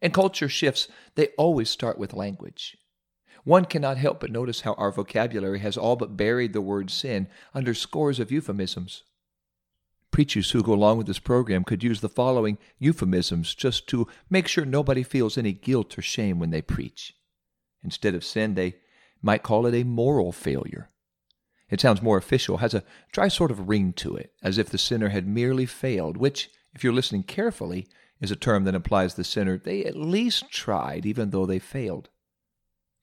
and 0.03 0.15
culture 0.15 0.49
shifts, 0.49 0.89
they 1.15 1.29
always 1.39 1.69
start 1.69 1.99
with 1.99 2.13
language. 2.13 2.77
One 3.45 3.65
cannot 3.65 3.97
help 3.97 4.21
but 4.21 4.31
notice 4.31 4.63
how 4.63 4.75
our 4.75 4.93
vocabulary 4.93 5.61
has 5.61 5.77
all 5.77 5.97
but 5.97 6.17
buried 6.17 6.53
the 6.53 6.61
word 6.61 6.91
sin 6.91 7.29
under 7.55 7.75
scores 7.75 8.21
of 8.21 8.31
euphemisms. 8.31 9.05
Preachers 10.11 10.51
who 10.51 10.63
go 10.63 10.75
along 10.75 10.99
with 10.99 11.07
this 11.07 11.19
program 11.19 11.65
could 11.65 11.83
use 11.85 12.01
the 12.01 12.09
following 12.09 12.59
euphemisms 12.79 13.55
just 13.55 13.87
to 13.89 14.09
make 14.29 14.49
sure 14.49 14.65
nobody 14.65 15.03
feels 15.03 15.39
any 15.39 15.53
guilt 15.53 15.97
or 15.97 16.03
shame 16.03 16.39
when 16.39 16.51
they 16.51 16.63
preach. 16.63 17.15
Instead 17.83 18.15
of 18.15 18.25
sin, 18.25 18.55
they 18.55 18.77
might 19.23 19.43
call 19.43 19.67
it 19.67 19.75
a 19.75 19.85
moral 19.85 20.33
failure. 20.33 20.91
It 21.71 21.81
sounds 21.81 22.03
more 22.03 22.19
official, 22.19 22.59
has 22.59 22.75
a 22.75 22.83
dry 23.13 23.29
sort 23.29 23.53
of 23.53 23.69
ring 23.69 23.93
to 23.95 24.17
it, 24.17 24.33
as 24.43 24.59
if 24.59 24.69
the 24.69 24.79
sinner 24.79 25.11
had 25.11 25.27
merely 25.27 25.67
failed, 25.67 26.17
which, 26.17 26.51
if 26.75 26.83
you're 26.83 26.93
listening 26.93 27.23
carefully, 27.23 27.87
is 28.21 28.31
a 28.31 28.37
term 28.37 28.65
that 28.65 28.75
implies 28.75 29.15
the 29.15 29.25
sinner, 29.25 29.59
they 29.59 29.85
at 29.85 29.97
least 29.97 30.51
tried, 30.51 31.07
even 31.07 31.31
though 31.31 31.47
they 31.47 31.59
failed. 31.59 32.11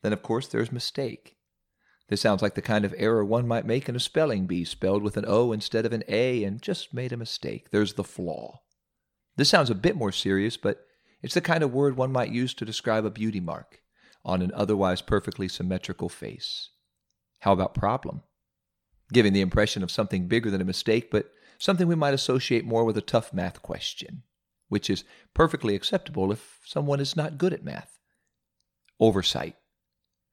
Then, 0.04 0.14
of 0.14 0.22
course, 0.22 0.48
there's 0.48 0.72
mistake. 0.72 1.38
This 2.10 2.22
sounds 2.22 2.42
like 2.42 2.56
the 2.56 2.62
kind 2.62 2.86
of 2.86 2.94
error 2.98 3.26
one 3.26 3.48
might 3.48 3.66
make 3.66 3.90
in 3.90 3.96
a 3.96 4.00
spelling 4.00 4.46
bee 4.46 4.64
spelled 4.64 5.04
with 5.04 5.18
an 5.18 5.26
O 5.28 5.52
instead 5.52 5.86
of 5.86 5.92
an 5.92 6.04
A 6.08 6.44
and 6.44 6.62
just 6.62 6.94
made 6.94 7.12
a 7.12 7.18
mistake. 7.18 7.72
There's 7.72 7.94
the 7.94 8.04
flaw. 8.04 8.62
This 9.36 9.50
sounds 9.50 9.70
a 9.70 9.76
bit 9.76 9.96
more 9.96 10.12
serious, 10.12 10.56
but 10.56 10.86
it's 11.22 11.34
the 11.34 11.42
kind 11.42 11.64
of 11.64 11.74
word 11.74 11.98
one 11.98 12.12
might 12.12 12.32
use 12.32 12.54
to 12.56 12.66
describe 12.66 13.06
a 13.06 13.12
beauty 13.12 13.40
mark 13.40 13.82
on 14.24 14.42
an 14.42 14.52
otherwise 14.54 15.02
perfectly 15.02 15.48
symmetrical 15.48 16.10
face. 16.10 16.70
How 17.40 17.54
about 17.54 17.74
problem? 17.74 18.24
Giving 19.12 19.34
the 19.34 19.42
impression 19.42 19.84
of 19.84 19.92
something 19.92 20.28
bigger 20.28 20.50
than 20.50 20.62
a 20.62 20.66
mistake, 20.66 21.10
but 21.12 21.32
something 21.58 21.88
we 21.88 21.96
might 21.96 22.14
associate 22.14 22.66
more 22.66 22.86
with 22.86 22.98
a 22.98 23.02
tough 23.02 23.34
math 23.34 23.62
question, 23.62 24.24
which 24.70 24.90
is 24.90 25.04
perfectly 25.34 25.76
acceptable 25.76 26.32
if 26.32 26.60
someone 26.66 27.00
is 27.00 27.16
not 27.16 27.38
good 27.38 27.54
at 27.54 27.64
math. 27.64 28.00
Oversight, 29.00 29.56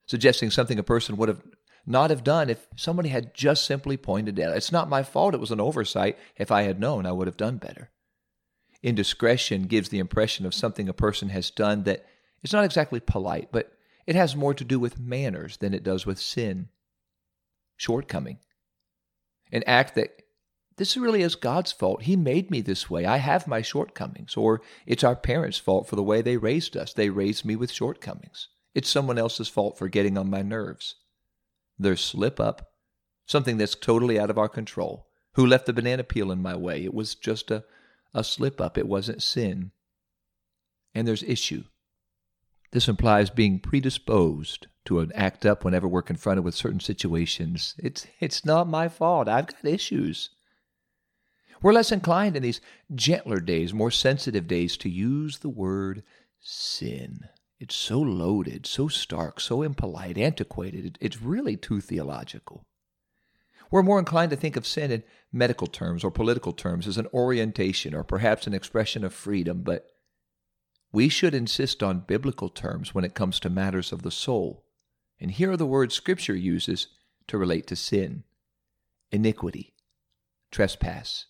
suggesting 0.05 0.49
something 0.49 0.79
a 0.79 0.83
person 0.83 1.17
would 1.17 1.29
have 1.29 1.41
not 1.85 2.09
have 2.09 2.23
done 2.23 2.49
if 2.49 2.67
somebody 2.75 3.09
had 3.09 3.33
just 3.33 3.65
simply 3.65 3.95
pointed 3.95 4.39
out. 4.39 4.57
It's 4.57 4.71
not 4.71 4.89
my 4.89 5.03
fault 5.03 5.35
it 5.35 5.39
was 5.39 5.51
an 5.51 5.61
oversight. 5.61 6.17
If 6.35 6.51
I 6.51 6.63
had 6.63 6.79
known, 6.79 7.05
I 7.05 7.11
would 7.11 7.27
have 7.27 7.37
done 7.37 7.57
better. 7.57 7.91
Indiscretion 8.81 9.63
gives 9.63 9.89
the 9.89 9.99
impression 9.99 10.45
of 10.45 10.53
something 10.53 10.89
a 10.89 10.93
person 10.93 11.29
has 11.29 11.51
done 11.51 11.83
that 11.83 12.05
is 12.43 12.53
not 12.53 12.65
exactly 12.65 12.99
polite, 12.99 13.49
but 13.51 13.71
it 14.07 14.15
has 14.15 14.35
more 14.35 14.53
to 14.53 14.63
do 14.63 14.79
with 14.79 14.99
manners 14.99 15.57
than 15.57 15.73
it 15.73 15.83
does 15.83 16.05
with 16.05 16.19
sin. 16.19 16.69
Shortcoming. 17.77 18.39
An 19.51 19.63
act 19.67 19.95
that 19.95 20.21
this 20.77 20.97
really 20.97 21.21
is 21.21 21.35
God's 21.35 21.71
fault. 21.71 22.03
He 22.03 22.15
made 22.15 22.51
me 22.51 22.61
this 22.61 22.89
way. 22.89 23.05
I 23.05 23.17
have 23.17 23.47
my 23.47 23.61
shortcomings. 23.61 24.35
Or 24.35 24.61
it's 24.85 25.03
our 25.03 25.15
parents' 25.15 25.57
fault 25.57 25.87
for 25.87 25.95
the 25.95 26.03
way 26.03 26.21
they 26.21 26.37
raised 26.37 26.75
us. 26.75 26.93
They 26.93 27.09
raised 27.09 27.45
me 27.45 27.55
with 27.55 27.71
shortcomings. 27.71 28.49
It's 28.73 28.89
someone 28.89 29.17
else's 29.17 29.47
fault 29.47 29.77
for 29.77 29.87
getting 29.87 30.17
on 30.17 30.29
my 30.29 30.41
nerves. 30.41 30.95
There's 31.79 32.01
slip 32.01 32.39
up, 32.39 32.71
something 33.25 33.57
that's 33.57 33.75
totally 33.75 34.19
out 34.19 34.29
of 34.29 34.37
our 34.37 34.49
control. 34.49 35.07
Who 35.33 35.45
left 35.45 35.65
the 35.65 35.73
banana 35.73 36.03
peel 36.03 36.31
in 36.31 36.41
my 36.41 36.55
way? 36.55 36.83
It 36.83 36.93
was 36.93 37.15
just 37.15 37.51
a, 37.51 37.63
a 38.13 38.23
slip 38.23 38.59
up. 38.59 38.77
It 38.77 38.87
wasn't 38.87 39.23
sin. 39.23 39.71
And 40.93 41.07
there's 41.07 41.23
issue. 41.23 41.63
This 42.71 42.89
implies 42.89 43.29
being 43.29 43.59
predisposed 43.59 44.67
to 44.85 44.99
an 44.99 45.11
act 45.15 45.45
up 45.45 45.63
whenever 45.63 45.87
we're 45.87 46.01
confronted 46.01 46.43
with 46.43 46.55
certain 46.55 46.81
situations. 46.81 47.75
It's, 47.77 48.05
it's 48.19 48.43
not 48.43 48.67
my 48.67 48.89
fault. 48.89 49.29
I've 49.29 49.47
got 49.47 49.65
issues. 49.65 50.31
We're 51.61 51.73
less 51.73 51.91
inclined 51.91 52.35
in 52.35 52.43
these 52.43 52.61
gentler 52.93 53.39
days, 53.39 53.73
more 53.73 53.91
sensitive 53.91 54.47
days, 54.47 54.77
to 54.77 54.89
use 54.89 55.39
the 55.39 55.49
word 55.49 56.03
sin. 56.39 57.29
It's 57.59 57.75
so 57.75 57.99
loaded, 57.99 58.65
so 58.65 58.87
stark, 58.87 59.39
so 59.39 59.61
impolite, 59.61 60.17
antiquated. 60.17 60.97
It's 61.01 61.21
really 61.21 61.55
too 61.55 61.81
theological. 61.81 62.65
We're 63.71 63.83
more 63.83 63.99
inclined 63.99 64.29
to 64.31 64.37
think 64.37 64.55
of 64.55 64.67
sin 64.67 64.91
in 64.91 65.03
medical 65.31 65.67
terms 65.67 66.03
or 66.03 66.11
political 66.11 66.53
terms 66.53 66.87
as 66.87 66.97
an 66.97 67.07
orientation 67.13 67.95
or 67.95 68.03
perhaps 68.03 68.45
an 68.45 68.53
expression 68.53 69.03
of 69.03 69.13
freedom, 69.13 69.63
but 69.63 69.87
we 70.91 71.09
should 71.09 71.33
insist 71.33 71.81
on 71.81 72.05
biblical 72.07 72.49
terms 72.49 72.93
when 72.93 73.03
it 73.03 73.15
comes 73.15 73.39
to 73.39 73.49
matters 73.49 73.91
of 73.91 74.01
the 74.01 74.11
soul. 74.11 74.65
And 75.19 75.31
here 75.31 75.51
are 75.51 75.57
the 75.57 75.65
words 75.65 75.95
Scripture 75.95 76.35
uses 76.35 76.87
to 77.27 77.37
relate 77.37 77.67
to 77.67 77.75
sin 77.75 78.23
iniquity, 79.11 79.73
trespass, 80.51 81.25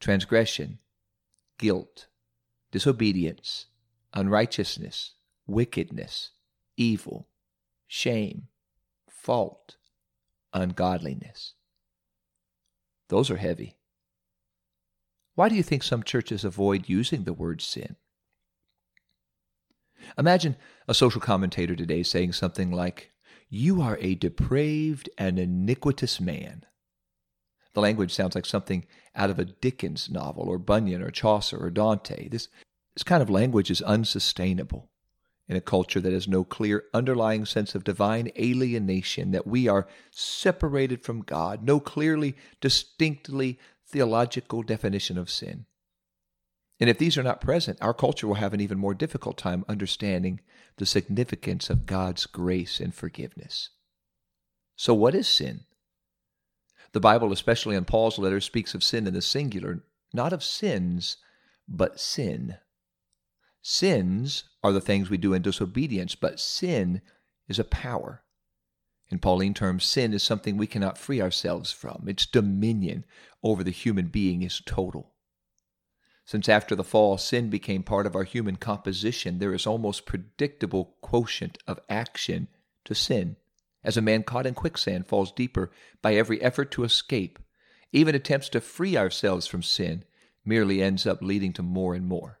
transgression, 0.00 0.78
guilt, 1.58 2.06
disobedience, 2.72 3.66
unrighteousness, 4.14 5.12
wickedness, 5.46 6.30
evil, 6.76 7.28
shame, 7.86 8.48
fault, 9.08 9.76
ungodliness. 10.52 11.54
Those 13.08 13.30
are 13.30 13.36
heavy. 13.36 13.76
Why 15.34 15.48
do 15.48 15.54
you 15.54 15.62
think 15.62 15.82
some 15.82 16.02
churches 16.02 16.44
avoid 16.44 16.88
using 16.88 17.24
the 17.24 17.32
word 17.32 17.60
sin? 17.60 17.96
Imagine 20.18 20.56
a 20.88 20.94
social 20.94 21.20
commentator 21.20 21.76
today 21.76 22.02
saying 22.02 22.32
something 22.32 22.70
like, 22.70 23.12
You 23.48 23.80
are 23.80 23.98
a 24.00 24.14
depraved 24.14 25.10
and 25.18 25.38
iniquitous 25.38 26.20
man. 26.20 26.64
The 27.74 27.80
language 27.80 28.12
sounds 28.12 28.34
like 28.34 28.46
something 28.46 28.84
out 29.14 29.30
of 29.30 29.38
a 29.38 29.44
Dickens 29.44 30.10
novel, 30.10 30.48
or 30.48 30.58
Bunyan, 30.58 31.02
or 31.02 31.10
Chaucer, 31.10 31.58
or 31.58 31.70
Dante. 31.70 32.28
This, 32.28 32.48
this 32.94 33.02
kind 33.02 33.22
of 33.22 33.30
language 33.30 33.70
is 33.70 33.82
unsustainable 33.82 34.90
in 35.48 35.56
a 35.56 35.60
culture 35.60 36.00
that 36.00 36.12
has 36.12 36.28
no 36.28 36.44
clear 36.44 36.84
underlying 36.94 37.44
sense 37.44 37.74
of 37.74 37.82
divine 37.82 38.30
alienation, 38.38 39.32
that 39.32 39.46
we 39.46 39.66
are 39.66 39.88
separated 40.12 41.02
from 41.02 41.22
God, 41.22 41.64
no 41.64 41.80
clearly, 41.80 42.36
distinctly 42.60 43.58
theological 43.84 44.62
definition 44.62 45.18
of 45.18 45.28
sin. 45.28 45.66
And 46.78 46.88
if 46.88 46.98
these 46.98 47.18
are 47.18 47.22
not 47.22 47.40
present, 47.40 47.78
our 47.82 47.92
culture 47.92 48.26
will 48.26 48.36
have 48.36 48.54
an 48.54 48.60
even 48.60 48.78
more 48.78 48.94
difficult 48.94 49.36
time 49.36 49.64
understanding 49.68 50.40
the 50.76 50.86
significance 50.86 51.68
of 51.68 51.84
God's 51.84 52.26
grace 52.26 52.80
and 52.80 52.94
forgiveness. 52.94 53.70
So, 54.76 54.94
what 54.94 55.14
is 55.14 55.28
sin? 55.28 55.64
The 56.92 57.00
Bible, 57.00 57.32
especially 57.32 57.76
in 57.76 57.84
Paul's 57.84 58.18
letters, 58.18 58.44
speaks 58.44 58.74
of 58.74 58.82
sin 58.82 59.06
in 59.06 59.14
the 59.14 59.22
singular, 59.22 59.84
not 60.12 60.32
of 60.32 60.42
sins, 60.42 61.18
but 61.68 62.00
sin. 62.00 62.56
Sins 63.62 64.44
are 64.62 64.72
the 64.72 64.80
things 64.80 65.08
we 65.08 65.18
do 65.18 65.32
in 65.32 65.42
disobedience, 65.42 66.14
but 66.14 66.40
sin 66.40 67.02
is 67.48 67.58
a 67.58 67.64
power. 67.64 68.22
In 69.08 69.18
Pauline 69.18 69.54
terms, 69.54 69.84
sin 69.84 70.12
is 70.12 70.22
something 70.22 70.56
we 70.56 70.66
cannot 70.66 70.98
free 70.98 71.20
ourselves 71.20 71.70
from. 71.70 72.04
Its 72.08 72.26
dominion 72.26 73.04
over 73.42 73.62
the 73.62 73.70
human 73.70 74.06
being 74.06 74.42
is 74.42 74.62
total. 74.64 75.12
Since 76.24 76.48
after 76.48 76.76
the 76.76 76.84
fall, 76.84 77.18
sin 77.18 77.50
became 77.50 77.82
part 77.82 78.06
of 78.06 78.14
our 78.14 78.22
human 78.24 78.56
composition, 78.56 79.38
there 79.38 79.54
is 79.54 79.66
almost 79.66 80.06
predictable 80.06 80.96
quotient 81.00 81.58
of 81.66 81.80
action 81.88 82.48
to 82.84 82.94
sin 82.94 83.36
as 83.82 83.96
a 83.96 84.02
man 84.02 84.22
caught 84.22 84.46
in 84.46 84.54
quicksand 84.54 85.06
falls 85.06 85.32
deeper 85.32 85.70
by 86.02 86.14
every 86.14 86.40
effort 86.42 86.70
to 86.70 86.84
escape, 86.84 87.38
even 87.92 88.14
attempts 88.14 88.48
to 88.50 88.60
free 88.60 88.96
ourselves 88.96 89.46
from 89.46 89.62
sin 89.62 90.04
merely 90.44 90.82
ends 90.82 91.06
up 91.06 91.22
leading 91.22 91.52
to 91.52 91.62
more 91.62 91.94
and 91.94 92.06
more. 92.06 92.40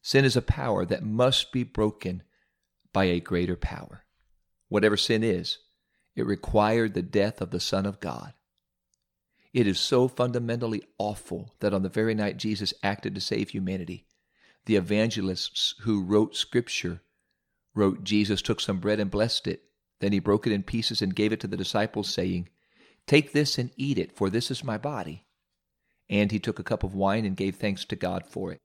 Sin 0.00 0.24
is 0.24 0.36
a 0.36 0.42
power 0.42 0.84
that 0.84 1.04
must 1.04 1.52
be 1.52 1.62
broken 1.62 2.22
by 2.92 3.04
a 3.04 3.20
greater 3.20 3.56
power. 3.56 4.04
Whatever 4.68 4.96
sin 4.96 5.22
is, 5.22 5.58
it 6.16 6.26
required 6.26 6.94
the 6.94 7.02
death 7.02 7.40
of 7.40 7.50
the 7.50 7.60
Son 7.60 7.86
of 7.86 8.00
God. 8.00 8.34
It 9.52 9.66
is 9.66 9.78
so 9.78 10.08
fundamentally 10.08 10.82
awful 10.98 11.54
that 11.60 11.74
on 11.74 11.82
the 11.82 11.88
very 11.88 12.14
night 12.14 12.38
Jesus 12.38 12.72
acted 12.82 13.14
to 13.14 13.20
save 13.20 13.50
humanity, 13.50 14.06
the 14.64 14.76
evangelists 14.76 15.74
who 15.80 16.02
wrote 16.02 16.36
Scripture 16.36 17.02
wrote 17.74 18.04
Jesus 18.04 18.42
took 18.42 18.60
some 18.60 18.78
bread 18.78 18.98
and 18.98 19.10
blessed 19.10 19.46
it 19.46 19.62
then 20.02 20.12
he 20.12 20.18
broke 20.18 20.48
it 20.48 20.52
in 20.52 20.64
pieces 20.64 21.00
and 21.00 21.14
gave 21.14 21.32
it 21.32 21.38
to 21.38 21.46
the 21.46 21.56
disciples, 21.56 22.12
saying, 22.12 22.48
Take 23.06 23.32
this 23.32 23.56
and 23.56 23.70
eat 23.76 23.98
it, 23.98 24.16
for 24.16 24.28
this 24.28 24.50
is 24.50 24.64
my 24.64 24.76
body. 24.76 25.24
And 26.10 26.32
he 26.32 26.40
took 26.40 26.58
a 26.58 26.64
cup 26.64 26.82
of 26.82 26.92
wine 26.92 27.24
and 27.24 27.36
gave 27.36 27.54
thanks 27.54 27.84
to 27.84 27.94
God 27.94 28.26
for 28.26 28.50
it. 28.50 28.58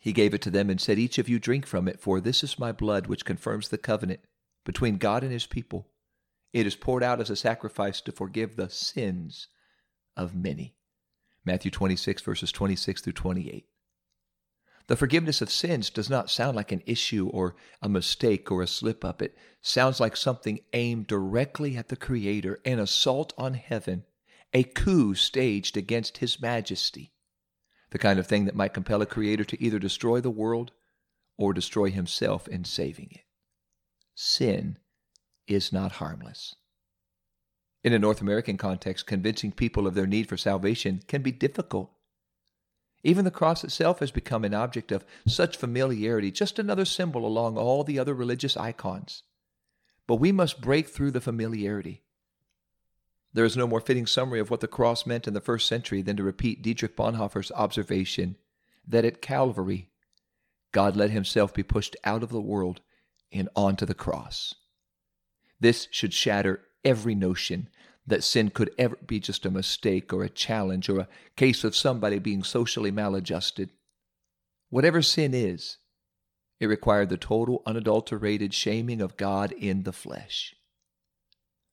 He 0.00 0.12
gave 0.12 0.34
it 0.34 0.42
to 0.42 0.50
them 0.50 0.68
and 0.68 0.80
said, 0.80 0.98
Each 0.98 1.16
of 1.16 1.28
you 1.28 1.38
drink 1.38 1.64
from 1.64 1.86
it, 1.86 2.00
for 2.00 2.20
this 2.20 2.42
is 2.42 2.58
my 2.58 2.72
blood, 2.72 3.06
which 3.06 3.24
confirms 3.24 3.68
the 3.68 3.78
covenant 3.78 4.18
between 4.64 4.96
God 4.96 5.22
and 5.22 5.32
his 5.32 5.46
people. 5.46 5.86
It 6.52 6.66
is 6.66 6.74
poured 6.74 7.04
out 7.04 7.20
as 7.20 7.30
a 7.30 7.36
sacrifice 7.36 8.00
to 8.00 8.10
forgive 8.10 8.56
the 8.56 8.68
sins 8.68 9.46
of 10.16 10.34
many. 10.34 10.74
Matthew 11.44 11.70
26, 11.70 12.20
verses 12.22 12.50
26 12.50 13.02
through 13.02 13.12
28. 13.12 13.69
The 14.90 14.96
forgiveness 14.96 15.40
of 15.40 15.52
sins 15.52 15.88
does 15.88 16.10
not 16.10 16.30
sound 16.30 16.56
like 16.56 16.72
an 16.72 16.82
issue 16.84 17.28
or 17.28 17.54
a 17.80 17.88
mistake 17.88 18.50
or 18.50 18.60
a 18.60 18.66
slip 18.66 19.04
up. 19.04 19.22
It 19.22 19.38
sounds 19.62 20.00
like 20.00 20.16
something 20.16 20.58
aimed 20.72 21.06
directly 21.06 21.76
at 21.76 21.90
the 21.90 21.96
Creator, 21.96 22.58
an 22.64 22.80
assault 22.80 23.32
on 23.38 23.54
heaven, 23.54 24.02
a 24.52 24.64
coup 24.64 25.14
staged 25.14 25.76
against 25.76 26.18
His 26.18 26.40
majesty. 26.40 27.12
The 27.90 28.00
kind 28.00 28.18
of 28.18 28.26
thing 28.26 28.46
that 28.46 28.56
might 28.56 28.74
compel 28.74 29.00
a 29.00 29.06
Creator 29.06 29.44
to 29.44 29.62
either 29.62 29.78
destroy 29.78 30.20
the 30.20 30.28
world 30.28 30.72
or 31.38 31.52
destroy 31.52 31.92
Himself 31.92 32.48
in 32.48 32.64
saving 32.64 33.10
it. 33.12 33.26
Sin 34.16 34.76
is 35.46 35.72
not 35.72 35.92
harmless. 35.92 36.56
In 37.84 37.92
a 37.92 37.98
North 38.00 38.20
American 38.20 38.56
context, 38.56 39.06
convincing 39.06 39.52
people 39.52 39.86
of 39.86 39.94
their 39.94 40.08
need 40.08 40.28
for 40.28 40.36
salvation 40.36 41.00
can 41.06 41.22
be 41.22 41.30
difficult. 41.30 41.92
Even 43.02 43.24
the 43.24 43.30
cross 43.30 43.64
itself 43.64 44.00
has 44.00 44.10
become 44.10 44.44
an 44.44 44.54
object 44.54 44.92
of 44.92 45.04
such 45.26 45.56
familiarity, 45.56 46.30
just 46.30 46.58
another 46.58 46.84
symbol 46.84 47.26
along 47.26 47.56
all 47.56 47.82
the 47.82 47.98
other 47.98 48.14
religious 48.14 48.56
icons. 48.56 49.22
But 50.06 50.16
we 50.16 50.32
must 50.32 50.60
break 50.60 50.88
through 50.88 51.12
the 51.12 51.20
familiarity. 51.20 52.02
There 53.32 53.44
is 53.44 53.56
no 53.56 53.66
more 53.66 53.80
fitting 53.80 54.06
summary 54.06 54.40
of 54.40 54.50
what 54.50 54.60
the 54.60 54.68
cross 54.68 55.06
meant 55.06 55.28
in 55.28 55.34
the 55.34 55.40
first 55.40 55.66
century 55.66 56.02
than 56.02 56.16
to 56.16 56.22
repeat 56.22 56.62
Dietrich 56.62 56.96
Bonhoeffer's 56.96 57.52
observation 57.52 58.36
that 58.86 59.04
at 59.04 59.22
Calvary, 59.22 59.88
God 60.72 60.96
let 60.96 61.10
himself 61.10 61.54
be 61.54 61.62
pushed 61.62 61.96
out 62.04 62.22
of 62.22 62.30
the 62.30 62.40
world 62.40 62.80
and 63.32 63.48
onto 63.54 63.86
the 63.86 63.94
cross. 63.94 64.54
This 65.60 65.88
should 65.90 66.12
shatter 66.12 66.62
every 66.84 67.14
notion 67.14 67.68
that 68.10 68.24
sin 68.24 68.50
could 68.50 68.70
ever 68.76 68.98
be 69.06 69.18
just 69.18 69.46
a 69.46 69.50
mistake 69.50 70.12
or 70.12 70.22
a 70.22 70.28
challenge 70.28 70.88
or 70.88 71.00
a 71.00 71.08
case 71.36 71.64
of 71.64 71.74
somebody 71.74 72.18
being 72.18 72.42
socially 72.42 72.90
maladjusted. 72.90 73.70
Whatever 74.68 75.02
sin 75.02 75.32
is, 75.34 75.78
it 76.60 76.66
required 76.66 77.08
the 77.08 77.16
total, 77.16 77.62
unadulterated 77.66 78.52
shaming 78.52 79.00
of 79.00 79.16
God 79.16 79.52
in 79.52 79.84
the 79.84 79.92
flesh. 79.92 80.54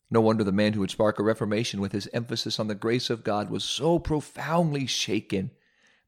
No 0.09 0.21
wonder 0.21 0.43
the 0.43 0.53
man 0.53 0.73
who 0.73 0.79
would 0.79 0.91
spark 0.91 1.19
a 1.19 1.23
reformation 1.23 1.81
with 1.81 1.91
his 1.91 2.09
emphasis 2.13 2.59
on 2.59 2.67
the 2.67 2.75
grace 2.75 3.09
of 3.09 3.25
God 3.25 3.49
was 3.49 3.63
so 3.63 3.99
profoundly 3.99 4.85
shaken 4.85 5.51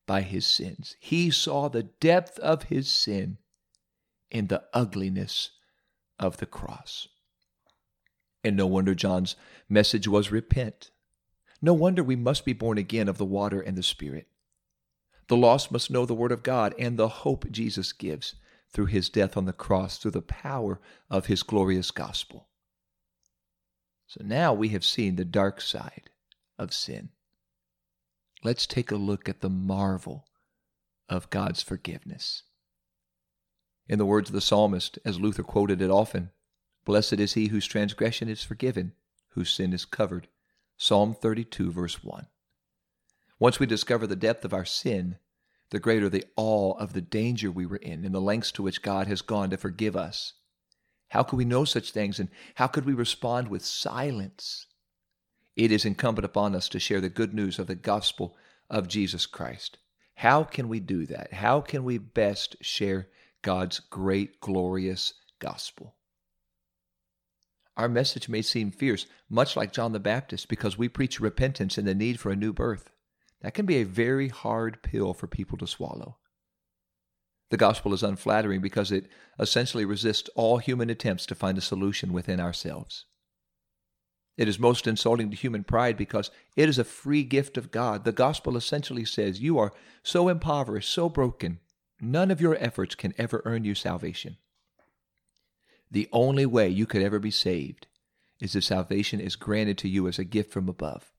by 0.08 0.22
his 0.22 0.48
sins. 0.48 0.96
He 1.00 1.30
saw 1.30 1.68
the 1.68 1.84
depth 1.84 2.40
of 2.40 2.64
his 2.64 2.90
sin 2.90 3.38
in 4.32 4.48
the 4.48 4.64
ugliness 4.74 5.52
of 6.18 6.38
the 6.38 6.46
cross. 6.46 7.10
And 8.44 8.56
no 8.56 8.68
wonder 8.68 8.96
John's 8.96 9.36
message 9.68 10.08
was 10.08 10.32
repent. 10.32 10.92
No 11.62 11.74
wonder 11.74 12.04
we 12.04 12.16
must 12.16 12.46
be 12.46 12.54
born 12.54 12.78
again 12.78 13.08
of 13.08 13.18
the 13.18 13.26
water 13.26 13.60
and 13.60 13.78
the 13.78 13.84
Spirit. 13.84 14.28
The 15.28 15.38
lost 15.38 15.72
must 15.72 15.92
know 15.92 16.06
the 16.06 16.14
Word 16.14 16.32
of 16.32 16.44
God 16.44 16.74
and 16.80 16.98
the 16.98 17.10
hope 17.10 17.52
Jesus 17.52 17.92
gives 17.92 18.36
through 18.72 18.88
his 18.88 19.10
death 19.10 19.36
on 19.36 19.46
the 19.46 19.54
cross, 19.54 19.98
through 19.98 20.12
the 20.12 20.22
power 20.22 20.80
of 21.10 21.26
his 21.26 21.44
glorious 21.44 21.92
gospel. 21.92 22.48
So 24.08 24.22
now 24.24 24.54
we 24.54 24.70
have 24.70 24.86
seen 24.86 25.16
the 25.16 25.26
dark 25.26 25.62
side 25.62 26.10
of 26.58 26.74
sin. 26.74 27.10
Let's 28.44 28.66
take 28.66 28.92
a 28.92 28.96
look 28.96 29.28
at 29.28 29.42
the 29.42 29.50
marvel 29.50 30.26
of 31.10 31.30
God's 31.30 31.62
forgiveness. 31.62 32.44
In 33.88 33.98
the 33.98 34.06
words 34.06 34.30
of 34.30 34.34
the 34.34 34.42
psalmist, 34.42 34.98
as 35.04 35.20
Luther 35.20 35.44
quoted 35.44 35.82
it 35.82 35.90
often, 35.90 36.32
Blessed 36.90 37.20
is 37.20 37.34
he 37.34 37.50
whose 37.50 37.68
transgression 37.68 38.30
is 38.30 38.42
forgiven, 38.42 38.94
whose 39.34 39.52
sin 39.52 39.74
is 39.74 39.86
covered. 39.86 40.28
Psalm 40.76 41.14
32, 41.14 41.72
verse 41.72 42.04
1. 42.04 42.26
Once 43.38 43.60
we 43.60 43.68
discover 43.68 44.08
the 44.08 44.16
depth 44.16 44.44
of 44.44 44.56
our 44.56 44.66
sin, 44.66 45.20
the 45.70 45.80
greater 45.80 46.10
the 46.10 46.26
awe 46.36 46.74
of 46.80 46.94
the 46.94 47.02
danger 47.02 47.52
we 47.52 47.68
were 47.68 47.78
in 47.78 48.04
and 48.04 48.16
the 48.16 48.20
lengths 48.20 48.52
to 48.54 48.64
which 48.64 48.82
God 48.82 49.06
has 49.06 49.22
gone 49.22 49.52
to 49.52 49.58
forgive 49.58 49.96
us. 49.96 50.34
How 51.10 51.22
could 51.22 51.38
we 51.38 51.46
know 51.46 51.64
such 51.64 51.92
things 51.92 52.20
and 52.20 52.30
how 52.56 52.66
could 52.66 52.86
we 52.88 52.94
respond 52.94 53.50
with 53.50 53.64
silence? 53.64 54.66
It 55.56 55.72
is 55.72 55.86
incumbent 55.86 56.26
upon 56.26 56.56
us 56.56 56.68
to 56.70 56.80
share 56.80 57.02
the 57.02 57.08
good 57.08 57.36
news 57.36 57.60
of 57.60 57.68
the 57.68 57.76
gospel 57.76 58.36
of 58.68 58.88
Jesus 58.88 59.28
Christ. 59.28 59.78
How 60.16 60.44
can 60.44 60.68
we 60.68 60.80
do 60.80 61.06
that? 61.06 61.34
How 61.34 61.62
can 61.62 61.84
we 61.84 62.00
best 62.00 62.56
share 62.62 63.10
God's 63.44 63.80
great, 63.80 64.42
glorious 64.42 65.14
gospel? 65.38 65.94
Our 67.80 67.88
message 67.88 68.28
may 68.28 68.42
seem 68.42 68.72
fierce, 68.72 69.06
much 69.30 69.56
like 69.56 69.72
John 69.72 69.94
the 69.94 70.02
Baptist, 70.02 70.50
because 70.50 70.78
we 70.78 70.90
preach 70.90 71.22
repentance 71.22 71.78
and 71.78 71.88
the 71.88 71.96
need 71.96 72.20
for 72.20 72.30
a 72.30 72.36
new 72.36 72.52
birth. 72.52 72.92
That 73.40 73.54
can 73.54 73.66
be 73.66 73.78
a 73.78 73.86
very 73.86 74.28
hard 74.28 74.84
pill 74.84 75.14
for 75.14 75.28
people 75.28 75.58
to 75.60 75.66
swallow. 75.66 76.18
The 77.52 77.56
gospel 77.56 77.94
is 77.94 78.04
unflattering 78.04 78.60
because 78.60 78.92
it 78.92 79.08
essentially 79.40 79.86
resists 79.86 80.30
all 80.36 80.58
human 80.58 80.90
attempts 80.90 81.26
to 81.28 81.36
find 81.36 81.58
a 81.58 81.62
solution 81.62 82.12
within 82.12 82.42
ourselves. 82.42 83.06
It 84.36 84.50
is 84.50 84.60
most 84.60 84.86
insulting 84.86 85.32
to 85.32 85.38
human 85.38 85.64
pride 85.64 85.96
because 85.96 86.32
it 86.58 86.68
is 86.68 86.80
a 86.80 86.84
free 86.84 87.24
gift 87.24 87.58
of 87.58 87.72
God. 87.72 88.04
The 88.04 88.12
gospel 88.12 88.58
essentially 88.58 89.06
says 89.06 89.40
you 89.40 89.58
are 89.58 89.72
so 90.04 90.28
impoverished, 90.28 90.90
so 90.90 91.08
broken, 91.08 91.62
none 92.02 92.30
of 92.30 92.42
your 92.42 92.58
efforts 92.60 92.94
can 92.94 93.14
ever 93.18 93.42
earn 93.46 93.64
you 93.64 93.74
salvation. 93.74 94.36
The 95.92 96.08
only 96.12 96.46
way 96.46 96.70
you 96.70 96.86
could 96.86 97.02
ever 97.02 97.20
be 97.20 97.32
saved 97.32 97.88
is 98.40 98.56
if 98.56 98.64
salvation 98.64 99.20
is 99.20 99.36
granted 99.36 99.78
to 99.80 99.90
you 99.90 100.08
as 100.08 100.20
a 100.20 100.24
gift 100.24 100.52
from 100.52 100.70
above. 100.70 101.12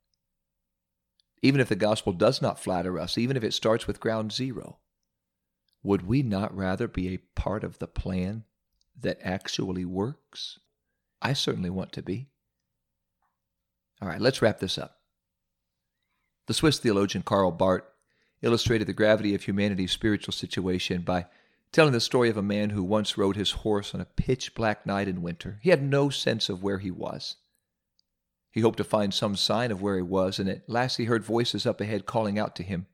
Even 1.42 1.60
if 1.60 1.68
the 1.68 1.76
gospel 1.76 2.12
does 2.12 2.40
not 2.40 2.60
flatter 2.60 2.98
us, 2.98 3.18
even 3.18 3.36
if 3.36 3.44
it 3.44 3.54
starts 3.54 3.86
with 3.86 4.00
ground 4.00 4.32
zero, 4.32 4.78
would 5.82 6.06
we 6.06 6.22
not 6.22 6.54
rather 6.54 6.86
be 6.86 7.08
a 7.08 7.18
part 7.34 7.64
of 7.64 7.78
the 7.78 7.86
plan 7.86 8.44
that 8.98 9.18
actually 9.22 9.84
works? 9.84 10.58
I 11.22 11.32
certainly 11.32 11.70
want 11.70 11.92
to 11.92 12.02
be. 12.02 12.28
All 14.00 14.08
right, 14.08 14.20
let's 14.20 14.40
wrap 14.40 14.60
this 14.60 14.78
up. 14.78 14.98
The 16.46 16.54
Swiss 16.54 16.78
theologian 16.78 17.22
Karl 17.22 17.50
Barth 17.50 17.84
illustrated 18.42 18.86
the 18.86 18.92
gravity 18.92 19.34
of 19.34 19.44
humanity's 19.44 19.92
spiritual 19.92 20.32
situation 20.32 21.02
by 21.02 21.26
telling 21.72 21.92
the 21.92 22.00
story 22.00 22.28
of 22.28 22.36
a 22.36 22.42
man 22.42 22.70
who 22.70 22.82
once 22.82 23.16
rode 23.16 23.36
his 23.36 23.52
horse 23.52 23.94
on 23.94 24.00
a 24.00 24.06
pitch 24.06 24.54
black 24.54 24.84
night 24.84 25.08
in 25.08 25.22
winter. 25.22 25.58
He 25.62 25.70
had 25.70 25.82
no 25.82 26.10
sense 26.10 26.48
of 26.48 26.62
where 26.62 26.78
he 26.78 26.90
was. 26.90 27.36
He 28.50 28.60
hoped 28.60 28.78
to 28.78 28.84
find 28.84 29.14
some 29.14 29.36
sign 29.36 29.70
of 29.70 29.80
where 29.80 29.96
he 29.96 30.02
was, 30.02 30.38
and 30.38 30.48
at 30.48 30.68
last 30.68 30.96
he 30.96 31.04
heard 31.04 31.24
voices 31.24 31.66
up 31.66 31.80
ahead 31.80 32.06
calling 32.06 32.38
out 32.38 32.56
to 32.56 32.64
him. 32.64 32.86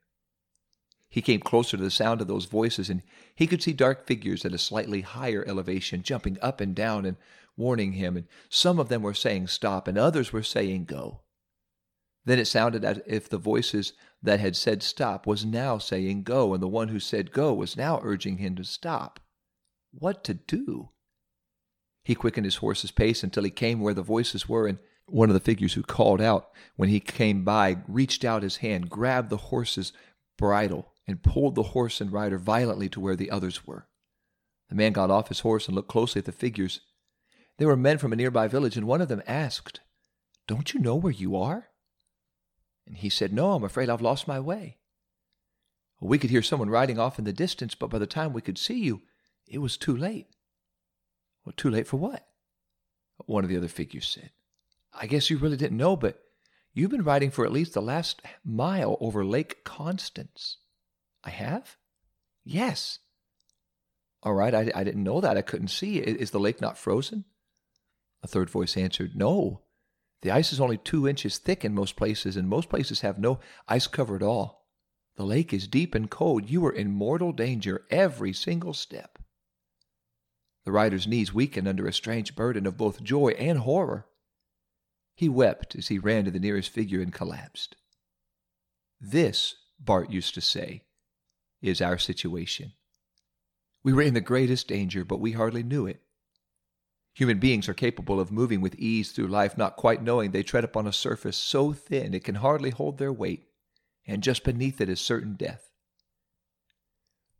He 1.09 1.21
came 1.21 1.39
closer 1.39 1.77
to 1.77 1.83
the 1.83 1.89
sound 1.89 2.21
of 2.21 2.27
those 2.27 2.45
voices, 2.45 2.89
and 2.89 3.01
he 3.33 3.47
could 3.47 3.63
see 3.63 3.73
dark 3.73 4.05
figures 4.05 4.45
at 4.45 4.53
a 4.53 4.57
slightly 4.59 5.01
higher 5.01 5.43
elevation 5.47 6.03
jumping 6.03 6.37
up 6.41 6.61
and 6.61 6.75
down 6.75 7.05
and 7.05 7.17
warning 7.55 7.93
him, 7.93 8.15
and 8.15 8.27
some 8.49 8.77
of 8.77 8.89
them 8.89 9.01
were 9.01 9.15
saying 9.15 9.47
stop, 9.47 9.87
and 9.87 9.97
others 9.97 10.31
were 10.31 10.43
saying 10.43 10.85
go. 10.85 11.21
Then 12.25 12.39
it 12.39 12.45
sounded 12.45 12.83
as 12.83 13.01
if 13.07 13.29
the 13.29 13.37
voices 13.37 13.93
that 14.21 14.39
had 14.39 14.55
said 14.55 14.81
stop 14.83 15.27
was 15.27 15.45
now 15.45 15.77
saying 15.77 16.23
go, 16.23 16.53
and 16.53 16.61
the 16.61 16.67
one 16.67 16.89
who 16.89 16.99
said 16.99 17.31
go 17.31 17.53
was 17.53 17.77
now 17.77 17.99
urging 18.03 18.37
him 18.37 18.55
to 18.55 18.63
stop. 18.63 19.19
What 19.91 20.23
to 20.25 20.33
do? 20.33 20.89
He 22.03 22.15
quickened 22.15 22.45
his 22.45 22.57
horse's 22.57 22.91
pace 22.91 23.23
until 23.23 23.43
he 23.43 23.49
came 23.49 23.79
where 23.79 23.93
the 23.93 24.01
voices 24.01 24.47
were, 24.47 24.67
and 24.67 24.79
one 25.07 25.29
of 25.29 25.33
the 25.33 25.39
figures 25.39 25.73
who 25.73 25.83
called 25.83 26.21
out 26.21 26.49
when 26.75 26.89
he 26.89 26.99
came 26.99 27.43
by 27.43 27.77
reached 27.87 28.25
out 28.25 28.43
his 28.43 28.57
hand, 28.57 28.89
grabbed 28.89 29.29
the 29.29 29.37
horse's 29.37 29.93
bridle, 30.37 30.93
and 31.05 31.23
pulled 31.23 31.55
the 31.55 31.63
horse 31.63 32.01
and 32.01 32.11
rider 32.11 32.37
violently 32.37 32.89
to 32.89 32.99
where 32.99 33.15
the 33.15 33.31
others 33.31 33.65
were. 33.65 33.87
The 34.69 34.75
man 34.75 34.91
got 34.91 35.09
off 35.09 35.29
his 35.29 35.41
horse 35.41 35.67
and 35.67 35.75
looked 35.75 35.89
closely 35.89 36.19
at 36.19 36.25
the 36.25 36.31
figures. 36.31 36.81
They 37.57 37.65
were 37.65 37.77
men 37.77 37.97
from 37.97 38.13
a 38.13 38.15
nearby 38.15 38.47
village, 38.47 38.77
and 38.77 38.85
one 38.85 39.01
of 39.01 39.07
them 39.07 39.23
asked, 39.25 39.79
Don't 40.47 40.73
you 40.73 40.79
know 40.79 40.95
where 40.95 41.13
you 41.13 41.35
are? 41.35 41.69
And 42.87 42.97
he 42.97 43.09
said, 43.09 43.33
No, 43.33 43.53
I'm 43.53 43.63
afraid 43.63 43.89
I've 43.89 44.01
lost 44.01 44.27
my 44.27 44.39
way. 44.39 44.77
We 45.99 46.17
could 46.17 46.29
hear 46.29 46.41
someone 46.41 46.69
riding 46.69 46.97
off 46.97 47.19
in 47.19 47.25
the 47.25 47.33
distance, 47.33 47.75
but 47.75 47.89
by 47.89 47.99
the 47.99 48.07
time 48.07 48.31
we 48.31 48.41
could 48.41 48.57
see 48.57 48.79
you, 48.79 49.01
it 49.47 49.57
was 49.57 49.77
too 49.77 49.95
late. 49.95 50.27
Well, 51.43 51.53
too 51.55 51.69
late 51.69 51.87
for 51.87 51.97
what? 51.97 52.27
One 53.25 53.43
of 53.43 53.49
the 53.49 53.57
other 53.57 53.67
figures 53.67 54.07
said. 54.07 54.31
I 54.93 55.07
guess 55.07 55.29
you 55.29 55.37
really 55.37 55.57
didn't 55.57 55.77
know, 55.77 55.95
but 55.95 56.21
you've 56.73 56.91
been 56.91 57.03
riding 57.03 57.31
for 57.31 57.45
at 57.45 57.51
least 57.51 57.73
the 57.73 57.81
last 57.81 58.21
mile 58.45 58.97
over 59.01 59.25
Lake 59.25 59.63
Constance. 59.63 60.57
I 61.23 61.31
have? 61.31 61.77
Yes. 62.45 62.99
All 64.23 64.33
right, 64.33 64.53
I, 64.53 64.71
I 64.73 64.83
didn't 64.83 65.03
know 65.03 65.19
that. 65.21 65.37
I 65.37 65.41
couldn't 65.41 65.69
see. 65.69 65.97
Is 65.97 66.31
the 66.31 66.39
lake 66.39 66.61
not 66.61 66.77
frozen? 66.77 67.25
A 68.23 68.27
third 68.27 68.49
voice 68.49 68.77
answered, 68.77 69.15
No. 69.15 69.61
The 70.21 70.31
ice 70.31 70.51
is 70.51 70.59
only 70.59 70.77
two 70.77 71.07
inches 71.07 71.37
thick 71.37 71.63
in 71.63 71.73
most 71.73 71.95
places, 71.95 72.35
and 72.35 72.49
most 72.49 72.69
places 72.69 73.01
have 73.01 73.19
no 73.19 73.39
ice 73.67 73.87
cover 73.87 74.15
at 74.15 74.23
all. 74.23 74.65
The 75.15 75.25
lake 75.25 75.53
is 75.53 75.67
deep 75.67 75.95
and 75.95 76.09
cold. 76.09 76.49
You 76.49 76.65
are 76.65 76.71
in 76.71 76.91
mortal 76.91 77.31
danger 77.31 77.85
every 77.89 78.33
single 78.33 78.73
step. 78.73 79.19
The 80.65 80.71
rider's 80.71 81.07
knees 81.07 81.33
weakened 81.33 81.67
under 81.67 81.87
a 81.87 81.93
strange 81.93 82.35
burden 82.35 82.65
of 82.65 82.77
both 82.77 83.03
joy 83.03 83.29
and 83.29 83.59
horror. 83.59 84.07
He 85.15 85.29
wept 85.29 85.75
as 85.75 85.87
he 85.87 85.97
ran 85.97 86.25
to 86.25 86.31
the 86.31 86.39
nearest 86.39 86.69
figure 86.69 87.01
and 87.01 87.13
collapsed. 87.13 87.75
This, 88.99 89.55
Barth 89.79 90.11
used 90.11 90.33
to 90.35 90.41
say, 90.41 90.83
is 91.61 91.81
our 91.81 91.97
situation. 91.97 92.73
We 93.83 93.93
were 93.93 94.01
in 94.01 94.13
the 94.13 94.21
greatest 94.21 94.67
danger, 94.67 95.05
but 95.05 95.19
we 95.19 95.31
hardly 95.31 95.63
knew 95.63 95.87
it. 95.87 96.01
Human 97.17 97.39
beings 97.39 97.67
are 97.67 97.73
capable 97.73 98.19
of 98.19 98.31
moving 98.31 98.61
with 98.61 98.75
ease 98.75 99.11
through 99.11 99.25
life, 99.25 99.57
not 99.57 99.75
quite 99.75 100.03
knowing 100.03 100.29
they 100.29 100.43
tread 100.43 100.63
upon 100.63 100.85
a 100.85 100.93
surface 100.93 101.35
so 101.35 101.73
thin 101.73 102.13
it 102.13 102.23
can 102.23 102.35
hardly 102.35 102.69
hold 102.69 102.99
their 102.99 103.11
weight, 103.11 103.47
and 104.05 104.21
just 104.21 104.43
beneath 104.43 104.79
it 104.79 104.87
is 104.87 105.01
certain 105.01 105.33
death. 105.33 105.71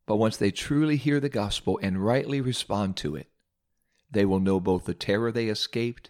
But 0.08 0.16
once 0.16 0.36
they 0.36 0.50
truly 0.50 0.98
hear 0.98 1.20
the 1.20 1.30
gospel 1.30 1.80
and 1.80 2.04
rightly 2.04 2.42
respond 2.42 2.98
to 2.98 3.16
it, 3.16 3.30
they 4.10 4.26
will 4.26 4.40
know 4.40 4.60
both 4.60 4.86
the 4.86 4.96
terror 4.96 5.32
they 5.32 5.46
escaped 5.46 6.10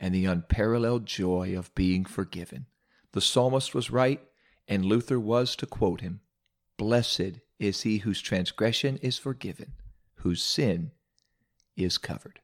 and 0.00 0.14
the 0.14 0.24
unparalleled 0.24 1.04
joy 1.04 1.54
of 1.54 1.74
being 1.74 2.06
forgiven. 2.06 2.64
The 3.12 3.20
psalmist 3.20 3.74
was 3.74 3.90
right, 3.90 4.22
and 4.66 4.86
Luther 4.86 5.20
was 5.20 5.54
to 5.56 5.66
quote 5.66 6.00
him. 6.00 6.22
Blessed 6.78 7.40
is 7.58 7.82
he 7.82 7.98
whose 7.98 8.22
transgression 8.22 8.96
is 9.02 9.18
forgiven, 9.18 9.74
whose 10.20 10.42
sin 10.42 10.92
is 11.76 11.98
covered. 11.98 12.40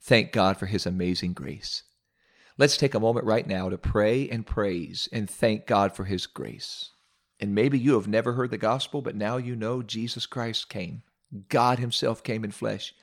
Thank 0.00 0.32
God 0.32 0.56
for 0.56 0.66
his 0.66 0.86
amazing 0.86 1.32
grace. 1.32 1.82
Let's 2.56 2.76
take 2.76 2.94
a 2.94 3.00
moment 3.00 3.26
right 3.26 3.46
now 3.46 3.68
to 3.68 3.78
pray 3.78 4.28
and 4.28 4.46
praise 4.46 5.08
and 5.12 5.30
thank 5.30 5.66
God 5.66 5.94
for 5.94 6.04
his 6.04 6.26
grace. 6.26 6.90
And 7.40 7.54
maybe 7.54 7.78
you 7.78 7.94
have 7.94 8.08
never 8.08 8.32
heard 8.32 8.50
the 8.50 8.58
gospel, 8.58 9.00
but 9.00 9.14
now 9.14 9.36
you 9.36 9.54
know 9.54 9.82
Jesus 9.82 10.26
Christ 10.26 10.68
came. 10.68 11.02
God 11.48 11.78
himself 11.78 12.22
came 12.22 12.42
in 12.42 12.50
flesh 12.50 12.94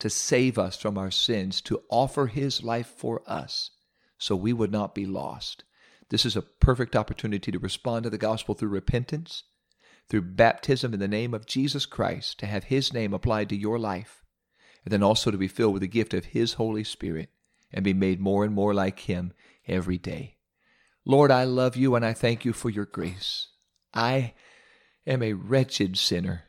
to 0.00 0.10
save 0.10 0.58
us 0.58 0.76
from 0.76 0.98
our 0.98 1.10
sins, 1.10 1.60
to 1.60 1.82
offer 1.88 2.26
his 2.26 2.64
life 2.64 2.88
for 2.88 3.22
us. 3.26 3.70
so 4.18 4.34
we 4.34 4.52
would 4.52 4.72
not 4.72 4.94
be 4.94 5.06
lost. 5.06 5.64
This 6.08 6.24
is 6.24 6.36
a 6.36 6.42
perfect 6.42 6.96
opportunity 6.96 7.52
to 7.52 7.58
respond 7.58 8.04
to 8.04 8.10
the 8.10 8.18
gospel 8.18 8.54
through 8.54 8.70
repentance, 8.70 9.44
through 10.08 10.22
baptism 10.22 10.94
in 10.94 11.00
the 11.00 11.08
name 11.08 11.34
of 11.34 11.46
Jesus 11.46 11.86
Christ, 11.86 12.38
to 12.40 12.46
have 12.46 12.64
His 12.64 12.92
name 12.92 13.12
applied 13.12 13.48
to 13.50 13.56
your 13.56 13.78
life, 13.78 14.23
and 14.84 14.92
then 14.92 15.02
also 15.02 15.30
to 15.30 15.38
be 15.38 15.48
filled 15.48 15.72
with 15.72 15.82
the 15.82 15.88
gift 15.88 16.14
of 16.14 16.26
His 16.26 16.54
Holy 16.54 16.84
Spirit 16.84 17.30
and 17.72 17.84
be 17.84 17.94
made 17.94 18.20
more 18.20 18.44
and 18.44 18.54
more 18.54 18.74
like 18.74 19.00
Him 19.00 19.32
every 19.66 19.98
day. 19.98 20.36
Lord, 21.04 21.30
I 21.30 21.44
love 21.44 21.76
you 21.76 21.94
and 21.94 22.04
I 22.04 22.12
thank 22.12 22.44
you 22.44 22.52
for 22.52 22.70
your 22.70 22.86
grace. 22.86 23.48
I 23.92 24.34
am 25.06 25.22
a 25.22 25.34
wretched 25.34 25.98
sinner, 25.98 26.44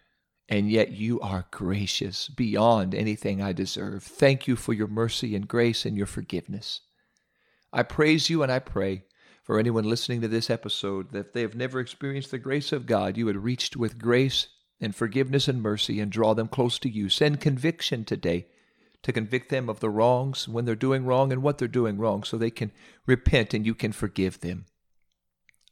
and 0.48 0.70
yet 0.70 0.92
you 0.92 1.20
are 1.20 1.48
gracious 1.52 2.30
beyond 2.30 2.96
anything 2.96 3.42
I 3.42 3.54
deserve. 3.54 4.04
Thank 4.04 4.48
you 4.48 4.56
for 4.56 4.74
your 4.74 4.88
mercy 4.88 5.36
and 5.36 5.48
grace 5.48 5.86
and 5.86 5.98
your 5.98 6.06
forgiveness. 6.06 6.82
I 7.74 7.84
praise 7.84 8.30
you 8.30 8.44
and 8.44 8.52
I 8.52 8.60
pray 8.60 9.04
for 9.44 9.60
anyone 9.60 9.84
listening 9.84 10.22
to 10.22 10.28
this 10.28 10.50
episode 10.50 11.12
that 11.12 11.28
if 11.28 11.34
they 11.34 11.42
have 11.42 11.56
never 11.56 11.80
experienced 11.80 12.32
the 12.32 12.40
grace 12.40 12.72
of 12.72 12.86
God, 12.86 13.18
you 13.18 13.26
would 13.26 13.38
reached 13.38 13.76
with 13.76 14.00
grace 14.00 14.48
and 14.80 14.96
forgiveness 14.96 15.48
and 15.48 15.62
mercy 15.62 16.00
and 16.00 16.12
draw 16.12 16.34
them 16.34 16.48
close 16.48 16.80
to 16.80 16.90
you. 16.90 17.10
Send 17.10 17.42
conviction 17.42 18.06
today 18.06 18.48
to 19.04 19.14
convict 19.14 19.50
them 19.50 19.70
of 19.70 19.80
the 19.80 19.90
wrongs 19.90 20.48
when 20.48 20.66
they're 20.66 20.76
doing 20.76 21.06
wrong 21.06 21.32
and 21.32 21.42
what 21.44 21.58
they're 21.58 21.68
doing 21.68 21.98
wrong 21.98 22.24
so 22.24 22.38
they 22.38 22.50
can 22.50 22.72
repent 23.06 23.54
and 23.54 23.66
you 23.66 23.76
can 23.76 23.92
forgive 23.92 24.40
them. 24.40 24.66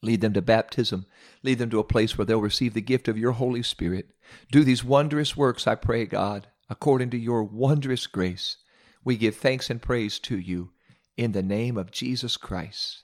Lead 0.01 0.21
them 0.21 0.33
to 0.33 0.41
baptism. 0.41 1.05
Lead 1.43 1.57
them 1.59 1.69
to 1.69 1.79
a 1.79 1.83
place 1.83 2.17
where 2.17 2.25
they'll 2.25 2.41
receive 2.41 2.73
the 2.73 2.81
gift 2.81 3.07
of 3.07 3.17
your 3.17 3.31
Holy 3.31 3.63
Spirit. 3.63 4.09
Do 4.51 4.63
these 4.63 4.83
wondrous 4.83 5.37
works, 5.37 5.65
I 5.65 5.75
pray, 5.75 6.05
God, 6.05 6.47
according 6.69 7.09
to 7.11 7.17
your 7.17 7.43
wondrous 7.43 8.05
grace. 8.07 8.57
We 9.03 9.17
give 9.17 9.35
thanks 9.35 9.69
and 9.69 9.81
praise 9.81 10.19
to 10.19 10.37
you 10.37 10.71
in 11.17 11.31
the 11.31 11.43
name 11.43 11.77
of 11.77 11.91
Jesus 11.91 12.37
Christ. 12.37 13.03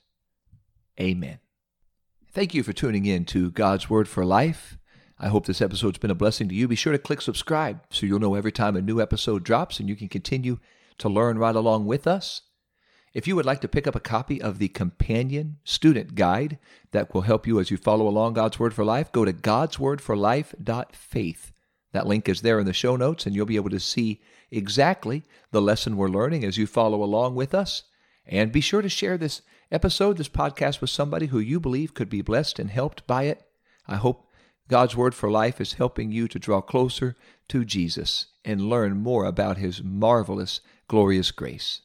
Amen. 1.00 1.40
Thank 2.32 2.54
you 2.54 2.64
for 2.64 2.74
tuning 2.74 3.06
in 3.06 3.26
to 3.26 3.52
God's 3.52 3.90
Word 3.90 4.08
for 4.08 4.26
Life. 4.26 4.79
I 5.20 5.28
hope 5.28 5.46
this 5.46 5.62
episode's 5.62 5.98
been 5.98 6.12
a 6.12 6.16
blessing 6.16 6.48
to 6.48 6.56
you. 6.56 6.68
Be 6.68 6.76
sure 6.76 6.94
to 6.94 7.00
click 7.00 7.22
subscribe 7.22 7.82
so 7.90 8.06
you'll 8.06 8.20
know 8.20 8.36
every 8.36 8.54
time 8.54 8.78
a 8.78 8.82
new 8.82 9.02
episode 9.02 9.44
drops 9.44 9.80
and 9.80 9.90
you 9.90 9.96
can 9.96 10.08
continue 10.08 10.60
to 10.98 11.10
learn 11.10 11.38
right 11.38 11.56
along 11.56 11.88
with 11.88 12.08
us. 12.08 12.44
If 13.14 13.28
you 13.28 13.36
would 13.36 13.46
like 13.46 13.60
to 13.62 13.68
pick 13.68 13.86
up 13.88 13.96
a 13.96 14.00
copy 14.00 14.42
of 14.42 14.58
the 14.60 14.70
companion 14.70 15.58
student 15.64 16.16
guide 16.16 16.58
that 16.92 17.14
will 17.14 17.22
help 17.22 17.46
you 17.48 17.60
as 17.60 17.72
you 17.72 17.78
follow 17.78 18.08
along 18.08 18.36
God's 18.36 18.60
Word 18.60 18.74
for 18.74 18.86
Life, 18.86 19.12
go 19.12 19.26
to 19.26 19.34
godswordforlife.faith. 19.34 21.52
That 21.92 22.06
link 22.06 22.30
is 22.30 22.42
there 22.42 22.60
in 22.60 22.68
the 22.68 22.74
show 22.74 22.96
notes, 22.96 23.26
and 23.26 23.36
you'll 23.36 23.48
be 23.48 23.56
able 23.56 23.72
to 23.72 23.80
see 23.80 24.22
exactly 24.52 25.24
the 25.52 25.62
lesson 25.62 25.98
we're 25.98 26.08
learning 26.08 26.46
as 26.46 26.60
you 26.60 26.68
follow 26.68 27.02
along 27.02 27.34
with 27.34 27.56
us. 27.56 27.82
And 28.28 28.52
be 28.52 28.62
sure 28.62 28.84
to 28.84 28.90
share 28.90 29.18
this 29.18 29.42
episode, 29.72 30.18
this 30.18 30.30
podcast, 30.30 30.82
with 30.82 30.92
somebody 30.92 31.26
who 31.26 31.40
you 31.40 31.60
believe 31.60 31.96
could 31.96 32.10
be 32.10 32.22
blessed 32.22 32.60
and 32.60 32.70
helped 32.70 33.08
by 33.08 33.24
it. 33.24 33.42
I 33.88 33.96
hope 33.96 34.29
God's 34.70 34.96
Word 34.96 35.16
for 35.16 35.32
Life 35.32 35.60
is 35.60 35.74
helping 35.74 36.12
you 36.12 36.28
to 36.28 36.38
draw 36.38 36.62
closer 36.62 37.16
to 37.48 37.66
Jesus 37.66 38.28
and 38.46 38.70
learn 38.70 38.98
more 38.98 39.26
about 39.26 39.58
His 39.58 39.84
marvelous, 39.84 40.62
glorious 40.88 41.32
grace. 41.32 41.82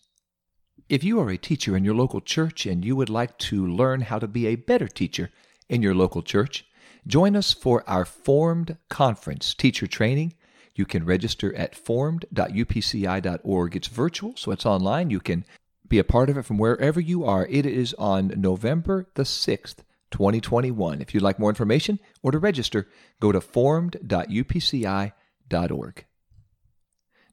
If 0.90 1.02
you 1.02 1.18
are 1.20 1.30
a 1.30 1.38
teacher 1.38 1.78
in 1.78 1.84
your 1.84 1.94
local 1.94 2.20
church 2.20 2.66
and 2.66 2.84
you 2.84 2.94
would 2.94 3.08
like 3.08 3.38
to 3.38 3.66
learn 3.66 4.02
how 4.02 4.18
to 4.18 4.28
be 4.28 4.46
a 4.46 4.56
better 4.56 4.86
teacher 4.86 5.30
in 5.66 5.80
your 5.80 5.94
local 5.94 6.20
church, 6.20 6.66
join 7.06 7.34
us 7.34 7.54
for 7.54 7.88
our 7.88 8.04
Formed 8.04 8.76
Conference 8.90 9.54
teacher 9.54 9.86
training. 9.86 10.34
You 10.74 10.84
can 10.84 11.06
register 11.06 11.54
at 11.54 11.74
formed.upci.org. 11.74 13.76
It's 13.76 13.88
virtual, 13.88 14.36
so 14.36 14.50
it's 14.50 14.66
online. 14.66 15.08
You 15.08 15.20
can 15.20 15.46
be 15.88 15.98
a 15.98 16.04
part 16.04 16.28
of 16.28 16.36
it 16.36 16.44
from 16.44 16.58
wherever 16.58 17.00
you 17.00 17.24
are. 17.24 17.46
It 17.46 17.64
is 17.64 17.94
on 17.94 18.34
November 18.36 19.06
the 19.14 19.22
6th, 19.22 19.76
2021. 20.14 21.02
If 21.02 21.12
you'd 21.12 21.24
like 21.24 21.40
more 21.40 21.50
information 21.50 21.98
or 22.22 22.30
to 22.30 22.38
register, 22.38 22.86
go 23.18 23.32
to 23.32 23.40
formed.upci.org. 23.40 26.04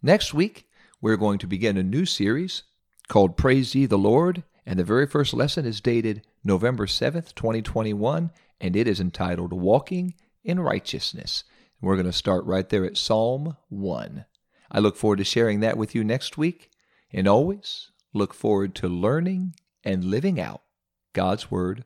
Next 0.02 0.34
week, 0.34 0.68
we're 1.00 1.18
going 1.18 1.38
to 1.38 1.46
begin 1.46 1.78
a 1.78 1.84
new 1.84 2.08
series 2.08 2.64
called 3.08 3.38
Praise 3.38 3.76
Ye 3.76 3.86
the 3.86 4.00
Lord, 4.00 4.42
and 4.66 4.80
the 4.80 4.84
very 4.84 5.06
first 5.06 5.32
lesson 5.32 5.64
is 5.64 5.80
dated 5.80 6.26
November 6.44 6.88
7th, 6.88 7.36
2021, 7.36 8.32
and 8.60 8.76
it 8.76 8.88
is 8.88 9.00
entitled 9.00 9.54
Walking 9.54 10.16
in 10.44 10.60
Righteousness. 10.60 11.44
We're 11.82 11.98
going 11.98 12.08
to 12.08 12.12
start 12.12 12.44
right 12.46 12.68
there 12.68 12.86
at 12.86 12.98
Psalm 12.98 13.58
1. 13.70 14.26
I 14.72 14.80
look 14.80 14.96
forward 14.96 15.18
to 15.18 15.24
sharing 15.24 15.60
that 15.60 15.78
with 15.78 15.94
you 15.94 16.04
next 16.04 16.36
week, 16.36 16.72
and 17.14 17.28
always 17.28 17.92
look 18.12 18.34
forward 18.34 18.74
to 18.76 18.88
learning 18.88 19.54
and 19.84 20.04
living 20.04 20.40
out 20.40 20.64
God's 21.14 21.52
Word 21.52 21.86